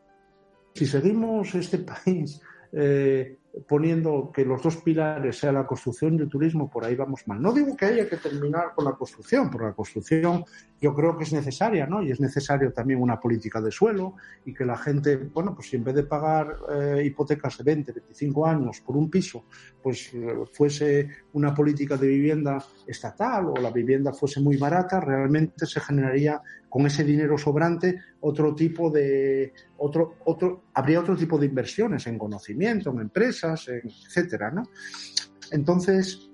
Si 0.74 0.86
seguimos 0.86 1.54
este 1.54 1.78
país 2.04 2.40
eh, 2.72 3.38
poniendo 3.68 4.30
que 4.32 4.44
los 4.44 4.62
dos 4.62 4.78
pilares 4.78 5.38
sean 5.38 5.54
la 5.54 5.66
construcción 5.66 6.14
y 6.14 6.22
el 6.22 6.28
turismo, 6.28 6.70
por 6.70 6.84
ahí 6.84 6.94
vamos 6.94 7.26
mal. 7.26 7.40
No 7.40 7.52
digo 7.52 7.76
que 7.76 7.84
haya 7.84 8.08
que 8.08 8.16
terminar 8.16 8.72
con 8.74 8.86
la 8.86 8.92
construcción, 8.92 9.50
porque 9.50 9.66
la 9.66 9.74
construcción 9.74 10.44
yo 10.80 10.94
creo 10.94 11.16
que 11.16 11.24
es 11.24 11.32
necesaria, 11.32 11.86
¿no? 11.86 12.02
Y 12.02 12.10
es 12.10 12.20
necesario 12.20 12.72
también 12.72 13.00
una 13.00 13.20
política 13.20 13.60
de 13.60 13.70
suelo 13.70 14.14
y 14.46 14.54
que 14.54 14.64
la 14.64 14.76
gente, 14.76 15.16
bueno, 15.16 15.54
pues 15.54 15.68
si 15.68 15.76
en 15.76 15.84
vez 15.84 15.94
de 15.94 16.04
pagar 16.04 16.56
eh, 16.72 17.02
hipotecas 17.04 17.58
de 17.58 17.64
20, 17.64 17.92
25 17.92 18.46
años 18.46 18.80
por 18.80 18.96
un 18.96 19.10
piso, 19.10 19.44
pues 19.82 20.12
eh, 20.14 20.34
fuese 20.50 21.08
una 21.34 21.54
política 21.54 21.96
de 21.96 22.08
vivienda 22.08 22.64
estatal 22.86 23.48
o 23.48 23.54
la 23.60 23.70
vivienda 23.70 24.12
fuese 24.12 24.40
muy 24.40 24.56
barata, 24.56 24.98
realmente 24.98 25.66
se 25.66 25.80
generaría 25.80 26.40
con 26.72 26.86
ese 26.86 27.04
dinero 27.04 27.36
sobrante 27.36 28.00
otro 28.20 28.54
tipo 28.54 28.90
de 28.90 29.52
otro 29.76 30.14
otro 30.24 30.62
habría 30.72 31.00
otro 31.00 31.14
tipo 31.14 31.36
de 31.36 31.44
inversiones 31.44 32.06
en 32.06 32.16
conocimiento, 32.16 32.90
en 32.90 33.00
empresas, 33.00 33.41
en, 33.42 33.82
etcétera, 34.06 34.50
¿no? 34.50 34.62
Entonces, 35.50 36.30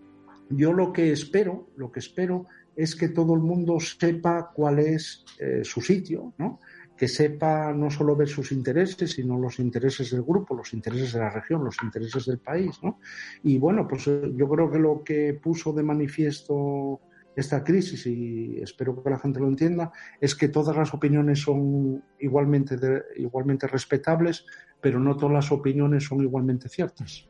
yo 0.50 0.72
lo 0.72 0.92
que 0.92 1.12
espero, 1.12 1.68
lo 1.76 1.90
que 1.90 2.00
espero 2.00 2.46
es 2.76 2.94
que 2.94 3.08
todo 3.08 3.34
el 3.34 3.40
mundo 3.40 3.80
sepa 3.80 4.50
cuál 4.54 4.78
es 4.78 5.24
eh, 5.38 5.62
su 5.64 5.80
sitio, 5.80 6.34
¿no? 6.38 6.60
que 6.96 7.08
sepa 7.08 7.72
no 7.72 7.90
solo 7.90 8.16
ver 8.16 8.28
sus 8.28 8.50
intereses, 8.50 9.12
sino 9.12 9.38
los 9.38 9.60
intereses 9.60 10.10
del 10.10 10.22
grupo, 10.22 10.56
los 10.56 10.72
intereses 10.72 11.12
de 11.12 11.20
la 11.20 11.30
región, 11.30 11.64
los 11.64 11.76
intereses 11.82 12.26
del 12.26 12.38
país. 12.38 12.78
¿no? 12.82 12.98
Y 13.44 13.58
bueno, 13.58 13.86
pues 13.86 14.08
eh, 14.08 14.32
yo 14.34 14.48
creo 14.48 14.70
que 14.70 14.78
lo 14.78 15.02
que 15.04 15.34
puso 15.34 15.72
de 15.72 15.84
manifiesto 15.84 17.00
esta 17.36 17.62
crisis, 17.62 18.04
y 18.06 18.60
espero 18.60 19.00
que 19.00 19.10
la 19.10 19.18
gente 19.18 19.38
lo 19.38 19.46
entienda, 19.46 19.92
es 20.20 20.34
que 20.34 20.48
todas 20.48 20.76
las 20.76 20.92
opiniones 20.92 21.40
son 21.40 22.02
igualmente, 22.18 22.76
igualmente 23.16 23.68
respetables, 23.68 24.44
pero 24.80 25.00
no 25.00 25.16
todas 25.16 25.34
las 25.34 25.52
opiniones 25.52 26.04
son 26.04 26.22
igualmente 26.22 26.68
ciertas. 26.68 27.26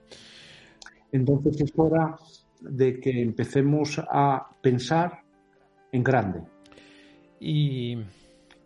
Entonces 1.13 1.61
es 1.61 1.73
hora 1.77 2.17
de 2.61 3.01
que 3.01 3.23
empecemos 3.23 4.01
a 4.11 4.49
pensar 4.61 5.23
en 5.93 6.03
grande. 6.03 6.43
Y, 7.41 7.97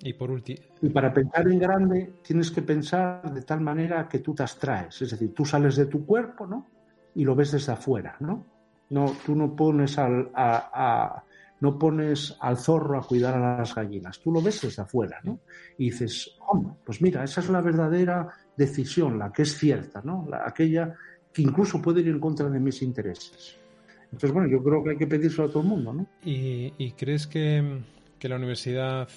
y 0.01 0.13
por 0.15 0.31
último. 0.31 0.59
Y 0.81 0.89
para 0.89 1.13
pensar 1.13 1.49
en 1.49 1.59
grande 1.59 2.15
tienes 2.23 2.51
que 2.51 2.63
pensar 2.63 3.33
de 3.33 3.43
tal 3.43 3.61
manera 3.61 4.09
que 4.09 4.19
tú 4.19 4.35
te 4.35 4.43
abstraes, 4.43 5.01
es 5.03 5.11
decir, 5.11 5.33
tú 5.35 5.45
sales 5.45 5.77
de 5.77 5.87
tu 5.87 6.05
cuerpo, 6.05 6.47
¿no? 6.47 6.67
Y 7.15 7.25
lo 7.25 7.35
ves 7.35 7.53
desde 7.53 7.73
afuera, 7.73 8.17
¿no? 8.21 8.45
No, 8.91 9.13
tú 9.25 9.35
no 9.35 9.55
pones 9.55 9.97
al, 9.99 10.31
a, 10.35 11.23
no 11.61 11.79
pones 11.79 12.37
al 12.41 12.59
zorro 12.59 12.99
a 12.99 13.07
cuidar 13.07 13.35
a 13.35 13.59
las 13.59 13.75
gallinas, 13.75 14.19
tú 14.19 14.33
lo 14.33 14.43
ves 14.43 14.61
desde 14.61 14.83
afuera, 14.83 15.19
¿no? 15.23 15.41
Y 15.79 15.91
dices, 15.91 16.37
hombre, 16.49 16.75
pues 16.85 17.01
mira, 17.01 17.23
esa 17.23 17.41
es 17.41 17.49
la 17.49 17.61
verdadera 17.61 18.29
decisión, 18.57 19.19
la 19.19 19.33
que 19.33 19.43
es 19.43 19.57
cierta, 19.57 20.03
¿no? 20.05 20.29
aquella 20.45 20.95
que 21.33 21.43
incluso 21.43 21.81
puede 21.81 22.01
ir 22.01 22.09
en 22.09 22.21
contra 22.21 22.49
de 22.49 22.61
mis 22.61 22.83
intereses. 22.83 23.57
Entonces, 24.05 24.33
bueno, 24.33 24.49
yo 24.49 24.63
creo 24.63 24.85
que 24.85 24.91
hay 24.91 24.97
que 24.99 25.07
pedírselo 25.07 25.49
a 25.49 25.51
todo 25.51 25.63
el 25.63 25.69
mundo, 25.69 25.93
¿no? 25.95 26.07
¿Y, 26.23 26.93
crees 26.93 27.27
que, 27.27 27.81
que 28.19 28.29
la 28.29 28.37
universidad 28.37 29.09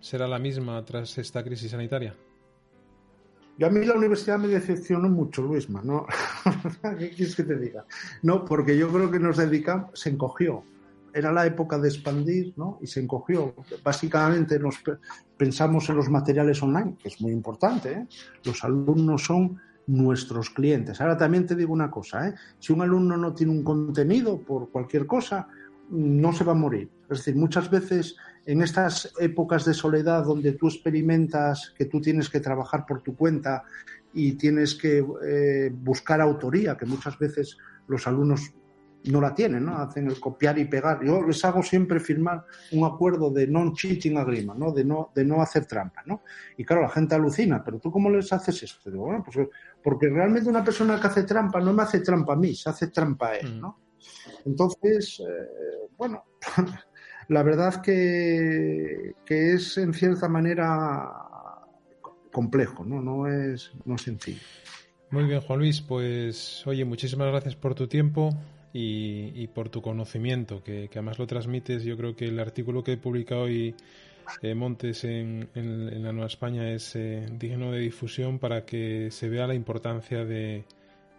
será 0.00 0.28
la 0.28 0.38
misma 0.38 0.84
tras 0.84 1.16
esta 1.16 1.42
crisis 1.42 1.70
sanitaria? 1.70 2.14
Yo 3.58 3.66
a 3.66 3.70
mí 3.70 3.82
la 3.86 3.94
universidad 3.94 4.38
me 4.38 4.48
decepcionó 4.48 5.08
mucho, 5.08 5.40
Luisma, 5.40 5.80
¿no? 5.82 6.06
¿Qué 6.98 7.08
quieres 7.08 7.34
que 7.34 7.44
te 7.44 7.56
diga? 7.56 7.86
No, 8.22 8.44
porque 8.44 8.76
yo 8.76 8.88
creo 8.92 9.10
que 9.10 9.18
nos 9.18 9.38
dedicamos, 9.38 9.98
se 9.98 10.10
encogió 10.10 10.62
era 11.16 11.32
la 11.32 11.46
época 11.46 11.78
de 11.78 11.88
expandir, 11.88 12.52
¿no? 12.56 12.78
Y 12.82 12.86
se 12.86 13.00
encogió. 13.00 13.54
Básicamente 13.82 14.58
nos 14.58 14.76
pensamos 15.34 15.88
en 15.88 15.96
los 15.96 16.10
materiales 16.10 16.62
online, 16.62 16.96
que 17.02 17.08
es 17.08 17.20
muy 17.22 17.32
importante. 17.32 17.92
¿eh? 17.92 18.06
Los 18.44 18.62
alumnos 18.62 19.24
son 19.24 19.58
nuestros 19.86 20.50
clientes. 20.50 21.00
Ahora 21.00 21.16
también 21.16 21.46
te 21.46 21.56
digo 21.56 21.72
una 21.72 21.90
cosa, 21.90 22.28
¿eh? 22.28 22.34
si 22.58 22.74
un 22.74 22.82
alumno 22.82 23.16
no 23.16 23.32
tiene 23.32 23.52
un 23.52 23.64
contenido 23.64 24.38
por 24.38 24.70
cualquier 24.70 25.06
cosa, 25.06 25.48
no 25.88 26.34
se 26.34 26.44
va 26.44 26.52
a 26.52 26.56
morir. 26.56 26.90
Es 27.08 27.18
decir, 27.18 27.36
muchas 27.36 27.70
veces 27.70 28.16
en 28.44 28.60
estas 28.60 29.12
épocas 29.18 29.64
de 29.64 29.72
soledad 29.72 30.24
donde 30.24 30.52
tú 30.52 30.68
experimentas 30.68 31.72
que 31.78 31.86
tú 31.86 32.00
tienes 32.00 32.28
que 32.28 32.40
trabajar 32.40 32.84
por 32.84 33.00
tu 33.00 33.16
cuenta 33.16 33.64
y 34.12 34.32
tienes 34.32 34.74
que 34.74 35.04
eh, 35.24 35.70
buscar 35.72 36.20
autoría, 36.20 36.76
que 36.76 36.84
muchas 36.84 37.18
veces 37.18 37.56
los 37.88 38.06
alumnos 38.06 38.52
no 39.10 39.20
la 39.20 39.34
tienen, 39.34 39.64
¿no? 39.64 39.78
Hacen 39.78 40.08
el 40.08 40.18
copiar 40.18 40.58
y 40.58 40.64
pegar. 40.64 41.04
Yo 41.04 41.22
les 41.22 41.44
hago 41.44 41.62
siempre 41.62 42.00
firmar 42.00 42.44
un 42.72 42.84
acuerdo 42.84 43.30
de 43.30 43.46
non-cheating 43.46 44.16
agreement, 44.18 44.58
¿no? 44.58 44.72
De, 44.72 44.84
¿no? 44.84 45.10
de 45.14 45.24
no 45.24 45.40
hacer 45.40 45.66
trampa, 45.66 46.02
¿no? 46.06 46.22
Y 46.56 46.64
claro, 46.64 46.82
la 46.82 46.88
gente 46.88 47.14
alucina, 47.14 47.62
pero 47.64 47.78
¿tú 47.78 47.90
cómo 47.90 48.10
les 48.10 48.32
haces 48.32 48.62
esto? 48.62 48.90
Digo, 48.90 49.04
bueno, 49.04 49.24
pues 49.24 49.48
porque 49.82 50.08
realmente 50.08 50.48
una 50.48 50.64
persona 50.64 51.00
que 51.00 51.06
hace 51.06 51.22
trampa 51.22 51.60
no 51.60 51.72
me 51.72 51.82
hace 51.82 52.00
trampa 52.00 52.32
a 52.32 52.36
mí, 52.36 52.54
se 52.54 52.70
hace 52.70 52.88
trampa 52.88 53.28
a 53.28 53.36
él, 53.36 53.60
¿no? 53.60 53.80
Entonces, 54.44 55.20
eh, 55.20 55.88
bueno, 55.96 56.24
la 57.28 57.42
verdad 57.42 57.80
que, 57.80 59.14
que 59.24 59.52
es 59.52 59.78
en 59.78 59.94
cierta 59.94 60.28
manera 60.28 61.10
complejo, 62.32 62.84
¿no? 62.84 63.00
No 63.00 63.26
es, 63.26 63.72
no 63.84 63.94
es 63.94 64.02
sencillo. 64.02 64.40
Muy 65.10 65.24
bien, 65.24 65.40
Juan 65.40 65.60
Luis, 65.60 65.80
pues 65.80 66.66
oye, 66.66 66.84
muchísimas 66.84 67.28
gracias 67.28 67.54
por 67.54 67.74
tu 67.74 67.86
tiempo 67.86 68.30
y, 68.78 69.46
por 69.48 69.70
tu 69.70 69.80
conocimiento, 69.80 70.62
que, 70.62 70.88
además 70.92 71.18
lo 71.18 71.26
transmites. 71.26 71.82
Yo 71.84 71.96
creo 71.96 72.14
que 72.14 72.26
el 72.26 72.38
artículo 72.38 72.84
que 72.84 72.92
he 72.92 72.96
publicado 72.98 73.42
hoy, 73.42 73.74
eh, 74.42 74.54
Montes, 74.54 75.04
en, 75.04 75.48
la 75.54 76.12
Nueva 76.12 76.26
España 76.26 76.70
es 76.70 76.94
eh, 76.94 77.26
digno 77.32 77.72
de 77.72 77.80
difusión 77.80 78.38
para 78.38 78.66
que 78.66 79.10
se 79.10 79.28
vea 79.30 79.46
la 79.46 79.54
importancia 79.54 80.26
de, 80.26 80.64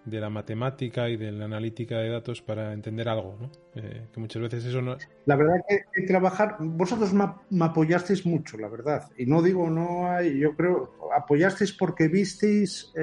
la 0.05 0.29
matemática 0.29 1.09
y 1.09 1.17
de 1.17 1.31
la 1.31 1.45
analítica 1.45 1.97
de 1.97 2.09
datos 2.09 2.43
para 2.43 2.73
entender 2.73 3.09
algo. 3.09 3.35
Eh, 3.73 4.05
que 4.13 4.19
muchas 4.19 4.41
veces 4.43 4.65
eso 4.65 4.81
no... 4.83 4.95
La 5.25 5.35
verdad 5.35 5.55
que, 5.67 6.01
trabajar, 6.03 6.57
vosotros 6.59 7.11
me, 7.11 7.65
apoyasteis 7.65 8.23
mucho, 8.23 8.57
la 8.57 8.67
verdad, 8.67 9.09
y 9.17 9.25
no 9.25 9.41
digo 9.41 9.67
no 9.69 10.11
hay, 10.11 10.37
yo 10.37 10.55
creo, 10.55 10.93
apoyasteis 11.15 11.73
porque 11.73 12.07
visteis, 12.07 12.93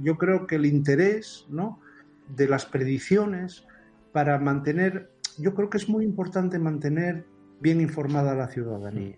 yo 0.00 0.16
creo 0.16 0.46
que 0.46 0.54
el 0.54 0.66
interés, 0.66 1.46
¿no? 1.48 1.80
de 2.28 2.46
las 2.46 2.66
predicciones, 2.66 3.64
para 4.12 4.38
mantener, 4.38 5.10
yo 5.38 5.54
creo 5.54 5.70
que 5.70 5.78
es 5.78 5.88
muy 5.88 6.04
importante 6.04 6.58
mantener 6.58 7.26
bien 7.60 7.80
informada 7.80 8.32
a 8.32 8.36
la 8.36 8.48
ciudadanía. 8.48 9.16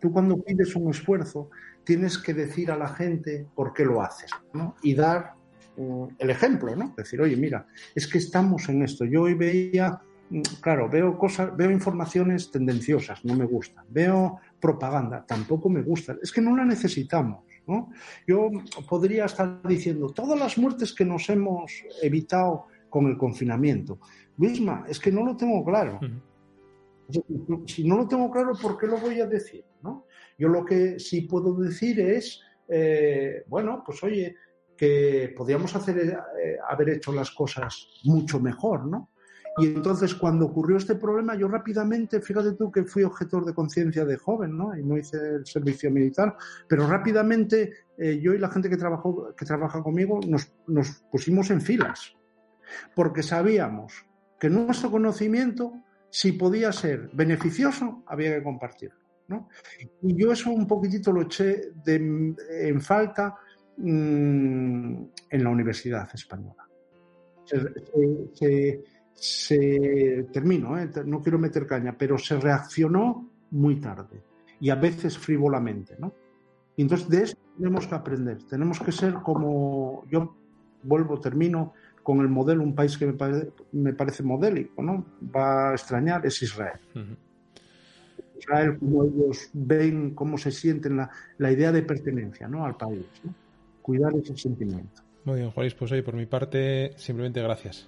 Tú 0.00 0.12
cuando 0.12 0.42
pides 0.42 0.74
un 0.76 0.90
esfuerzo 0.90 1.50
tienes 1.84 2.18
que 2.18 2.34
decir 2.34 2.70
a 2.70 2.76
la 2.76 2.88
gente 2.88 3.46
por 3.54 3.72
qué 3.72 3.84
lo 3.84 4.02
haces 4.02 4.30
¿no? 4.54 4.76
y 4.82 4.94
dar 4.94 5.34
mm, 5.76 6.04
el 6.18 6.30
ejemplo, 6.30 6.74
¿no? 6.76 6.94
Decir, 6.96 7.20
oye, 7.20 7.36
mira, 7.36 7.66
es 7.94 8.06
que 8.06 8.18
estamos 8.18 8.68
en 8.68 8.82
esto. 8.82 9.04
Yo 9.04 9.22
hoy 9.22 9.34
veía, 9.34 10.00
mm, 10.30 10.40
claro, 10.60 10.88
veo 10.88 11.18
cosas, 11.18 11.54
veo 11.56 11.70
informaciones 11.70 12.50
tendenciosas, 12.50 13.24
no 13.24 13.34
me 13.34 13.44
gustan. 13.44 13.84
Veo 13.90 14.40
propaganda, 14.60 15.24
tampoco 15.26 15.68
me 15.68 15.82
gustan. 15.82 16.18
Es 16.22 16.32
que 16.32 16.40
no 16.40 16.56
la 16.56 16.64
necesitamos. 16.64 17.44
¿no? 17.66 17.90
Yo 18.26 18.50
podría 18.88 19.26
estar 19.26 19.60
diciendo 19.66 20.08
todas 20.10 20.38
las 20.38 20.58
muertes 20.58 20.94
que 20.94 21.04
nos 21.04 21.28
hemos 21.28 21.84
evitado 22.02 22.66
con 22.90 23.06
el 23.06 23.16
confinamiento. 23.16 23.98
Misma, 24.36 24.84
es 24.88 24.98
que 24.98 25.10
no 25.12 25.24
lo 25.24 25.36
tengo 25.36 25.64
claro. 25.64 26.00
Si 27.66 27.86
no 27.88 27.96
lo 27.96 28.06
tengo 28.06 28.30
claro, 28.30 28.52
¿por 28.60 28.76
qué 28.76 28.86
lo 28.86 28.98
voy 28.98 29.20
a 29.20 29.26
decir? 29.26 29.64
¿no? 29.82 30.06
Yo 30.38 30.48
lo 30.48 30.64
que 30.64 30.98
sí 30.98 31.22
puedo 31.22 31.54
decir 31.54 32.00
es, 32.00 32.40
eh, 32.68 33.44
bueno, 33.48 33.82
pues 33.84 34.02
oye, 34.02 34.36
que 34.76 35.34
podríamos 35.36 35.74
hacer, 35.76 35.98
eh, 35.98 36.56
haber 36.68 36.90
hecho 36.90 37.12
las 37.12 37.30
cosas 37.30 37.88
mucho 38.04 38.40
mejor, 38.40 38.86
¿no? 38.86 39.10
Y 39.58 39.66
entonces 39.66 40.14
cuando 40.14 40.46
ocurrió 40.46 40.76
este 40.76 40.94
problema, 40.94 41.34
yo 41.34 41.48
rápidamente, 41.48 42.20
fíjate 42.20 42.52
tú 42.52 42.70
que 42.70 42.84
fui 42.84 43.02
objetor 43.02 43.44
de 43.44 43.52
conciencia 43.52 44.04
de 44.04 44.16
joven, 44.16 44.56
¿no? 44.56 44.76
Y 44.76 44.82
no 44.82 44.96
hice 44.96 45.18
el 45.18 45.46
servicio 45.46 45.90
militar, 45.90 46.36
pero 46.68 46.86
rápidamente 46.86 47.72
eh, 47.98 48.20
yo 48.22 48.32
y 48.32 48.38
la 48.38 48.48
gente 48.48 48.70
que, 48.70 48.76
trabajó, 48.76 49.34
que 49.36 49.44
trabaja 49.44 49.82
conmigo 49.82 50.20
nos, 50.26 50.52
nos 50.66 51.04
pusimos 51.10 51.50
en 51.50 51.60
filas, 51.60 52.16
porque 52.94 53.22
sabíamos 53.22 54.04
que 54.38 54.48
nuestro 54.48 54.90
conocimiento, 54.90 55.74
si 56.08 56.32
podía 56.32 56.72
ser 56.72 57.10
beneficioso, 57.12 58.02
había 58.06 58.36
que 58.36 58.42
compartirlo. 58.42 58.98
¿no? 59.28 59.48
Y 60.02 60.16
yo 60.16 60.32
eso 60.32 60.50
un 60.50 60.66
poquitito 60.66 61.12
lo 61.12 61.22
eché 61.22 61.72
en 61.86 62.80
falta 62.80 63.36
mm, 63.76 65.02
en 65.30 65.44
la 65.44 65.50
Universidad 65.50 66.08
Española. 66.12 66.66
Se, 69.14 70.28
termino, 70.32 70.78
¿eh? 70.78 70.90
no 71.04 71.20
quiero 71.20 71.38
meter 71.38 71.66
caña, 71.66 71.94
pero 71.96 72.16
se 72.16 72.40
reaccionó 72.40 73.28
muy 73.50 73.78
tarde 73.78 74.22
y 74.60 74.70
a 74.70 74.76
veces 74.76 75.18
frívolamente. 75.18 75.96
¿no? 75.98 76.14
Entonces 76.76 77.08
de 77.08 77.22
eso 77.24 77.36
tenemos 77.56 77.86
que 77.86 77.94
aprender, 77.94 78.42
tenemos 78.44 78.80
que 78.80 78.92
ser 78.92 79.14
como, 79.14 80.04
yo 80.10 80.34
vuelvo, 80.82 81.20
termino, 81.20 81.74
con 82.02 82.20
el 82.20 82.28
modelo, 82.28 82.62
un 82.62 82.74
país 82.74 82.96
que 82.96 83.06
me, 83.72 83.92
parece 83.92 84.22
modélico, 84.22 84.82
¿no? 84.82 85.04
Va 85.34 85.70
a 85.70 85.72
extrañar, 85.72 86.24
es 86.24 86.42
Israel. 86.42 86.78
Israel, 88.38 88.78
como 88.78 89.04
ellos 89.04 89.50
ven, 89.52 90.14
cómo 90.14 90.38
se 90.38 90.50
sienten, 90.50 90.96
la, 90.96 91.10
la 91.38 91.52
idea 91.52 91.72
de 91.72 91.82
pertenencia 91.82 92.48
¿no? 92.48 92.64
al 92.64 92.76
país. 92.76 93.06
Cuidar 93.82 94.14
ese 94.16 94.36
sentimiento. 94.36 95.02
Muy 95.24 95.40
bien, 95.40 95.50
Juárez, 95.50 95.74
pues 95.74 95.92
hoy 95.92 96.02
por 96.02 96.14
mi 96.14 96.26
parte, 96.26 96.92
simplemente 96.96 97.42
gracias. 97.42 97.86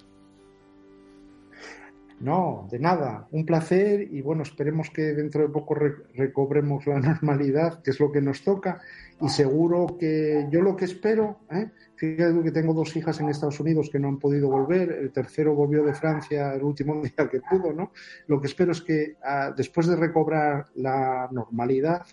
No, 2.23 2.69
de 2.71 2.79
nada, 2.79 3.27
un 3.33 3.45
placer 3.45 4.07
y 4.09 4.23
bueno, 4.23 4.45
esperemos 4.45 4.91
que 4.91 5.13
dentro 5.13 5.43
de 5.43 5.49
poco 5.49 5.75
recobremos 5.75 6.87
la 6.87 7.01
normalidad, 7.01 7.83
que 7.83 7.91
es 7.91 7.99
lo 7.99 8.13
que 8.13 8.21
nos 8.21 8.45
toca 8.45 8.81
y 9.21 9.29
seguro 9.29 9.97
que 9.99 10.47
yo 10.49 10.63
lo 10.63 10.77
que 10.77 10.85
espero, 10.85 11.41
¿eh? 11.51 11.69
fíjate 11.97 12.45
que 12.45 12.53
tengo 12.53 12.75
dos 12.75 12.95
hijas 12.95 13.19
en 13.19 13.29
Estados 13.29 13.59
Unidos 13.59 13.91
que 13.91 13.99
no 13.99 14.07
han 14.07 14.21
podido 14.21 14.49
volver, 14.49 14.93
el 14.93 15.11
tercero 15.11 15.57
volvió 15.57 15.83
de 15.83 15.95
Francia 15.95 16.55
el 16.55 16.63
último 16.63 16.95
día 17.03 17.29
que 17.29 17.41
pudo, 17.41 17.73
¿no? 17.73 17.91
Lo 18.29 18.41
que 18.41 18.47
espero 18.47 18.71
es 18.71 18.83
que 18.83 19.17
ah, 19.25 19.53
después 19.57 19.89
de 19.89 19.97
recobrar 19.97 20.67
la 20.77 21.29
normalidad, 21.33 22.07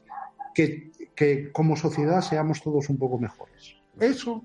que, 0.55 1.51
como 1.51 1.75
sociedad 1.75 2.21
seamos 2.21 2.63
todos 2.63 2.89
un 2.89 2.97
poco 2.97 3.19
mejores. 3.19 3.75
Eso, 3.99 4.43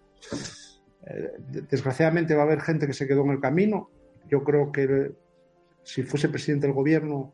eh, 1.06 1.32
desgraciadamente 1.70 2.34
va 2.34 2.42
a 2.42 2.46
haber 2.46 2.60
gente 2.60 2.86
que 2.86 2.92
se 2.92 3.06
quedó 3.06 3.24
en 3.24 3.30
el 3.30 3.40
camino, 3.40 3.88
yo 4.28 4.44
creo 4.44 4.70
que 4.70 5.23
si 5.84 6.02
fuese 6.02 6.28
presidente 6.28 6.66
del 6.66 6.74
gobierno, 6.74 7.32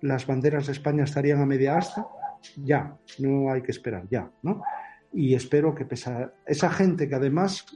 las 0.00 0.26
banderas 0.26 0.66
de 0.66 0.72
España 0.72 1.04
estarían 1.04 1.40
a 1.40 1.46
media 1.46 1.76
asta, 1.76 2.06
ya, 2.56 2.96
no 3.18 3.52
hay 3.52 3.62
que 3.62 3.70
esperar, 3.70 4.06
ya, 4.10 4.30
¿no? 4.42 4.62
Y 5.12 5.34
espero 5.34 5.74
que 5.74 5.84
pesa 5.84 6.32
esa 6.46 6.70
gente 6.70 7.08
que 7.08 7.14
además 7.14 7.66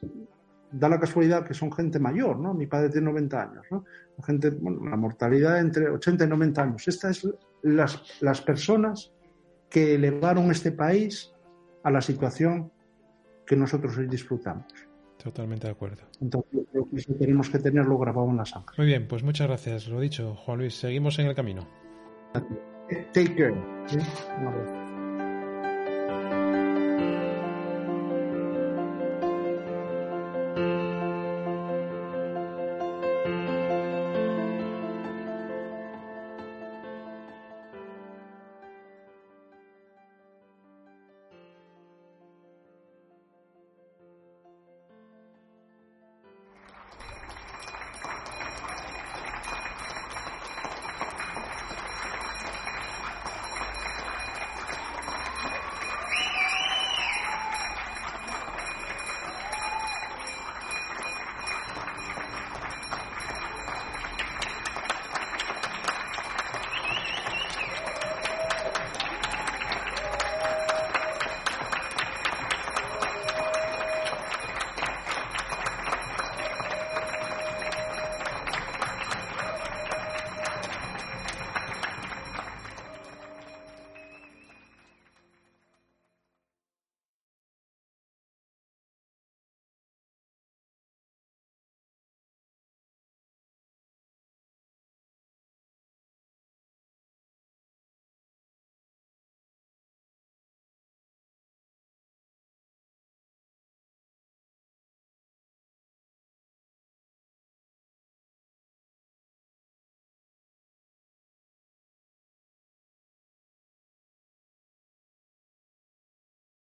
da 0.73 0.89
la 0.89 0.99
casualidad 0.99 1.45
que 1.45 1.55
son 1.55 1.71
gente 1.71 1.99
mayor, 1.99 2.39
¿no? 2.39 2.55
Mi 2.55 2.67
padre 2.67 2.89
tiene 2.89 3.07
90 3.07 3.43
años, 3.43 3.67
¿no? 3.71 3.85
La 4.19 4.25
gente, 4.25 4.51
la 4.51 4.97
mortalidad 4.97 5.61
entre 5.61 5.89
80 5.89 6.25
y 6.25 6.29
90 6.29 6.63
años. 6.63 6.89
Estas 6.89 7.19
son 7.19 7.37
las, 7.63 8.21
las 8.21 8.41
personas 8.41 9.13
que 9.69 9.95
elevaron 9.95 10.51
este 10.51 10.73
país 10.73 11.33
a 11.83 11.91
la 11.91 12.01
situación 12.01 12.73
que 13.47 13.57
nosotros 13.57 13.97
hoy 13.99 14.07
disfrutamos. 14.07 14.67
Totalmente 15.25 15.67
de 15.67 15.73
acuerdo. 15.73 16.03
Entonces, 16.21 16.67
creo 16.71 16.89
que 16.91 16.97
eso 16.97 17.15
tenemos 17.15 17.49
que 17.49 17.59
tenerlo 17.59 17.97
grabado 17.97 18.29
en 18.29 18.37
la 18.37 18.45
sangre. 18.45 18.75
Muy 18.77 18.87
bien, 18.87 19.09
pues 19.09 19.23
muchas 19.23 19.47
gracias. 19.47 19.89
Lo 19.89 19.99
dicho, 19.99 20.35
Juan 20.35 20.59
Luis, 20.59 20.75
seguimos 20.75 21.19
en 21.19 21.27
el 21.27 21.35
camino. 21.35 21.67
Take 23.15 23.35
care. 23.35 24.84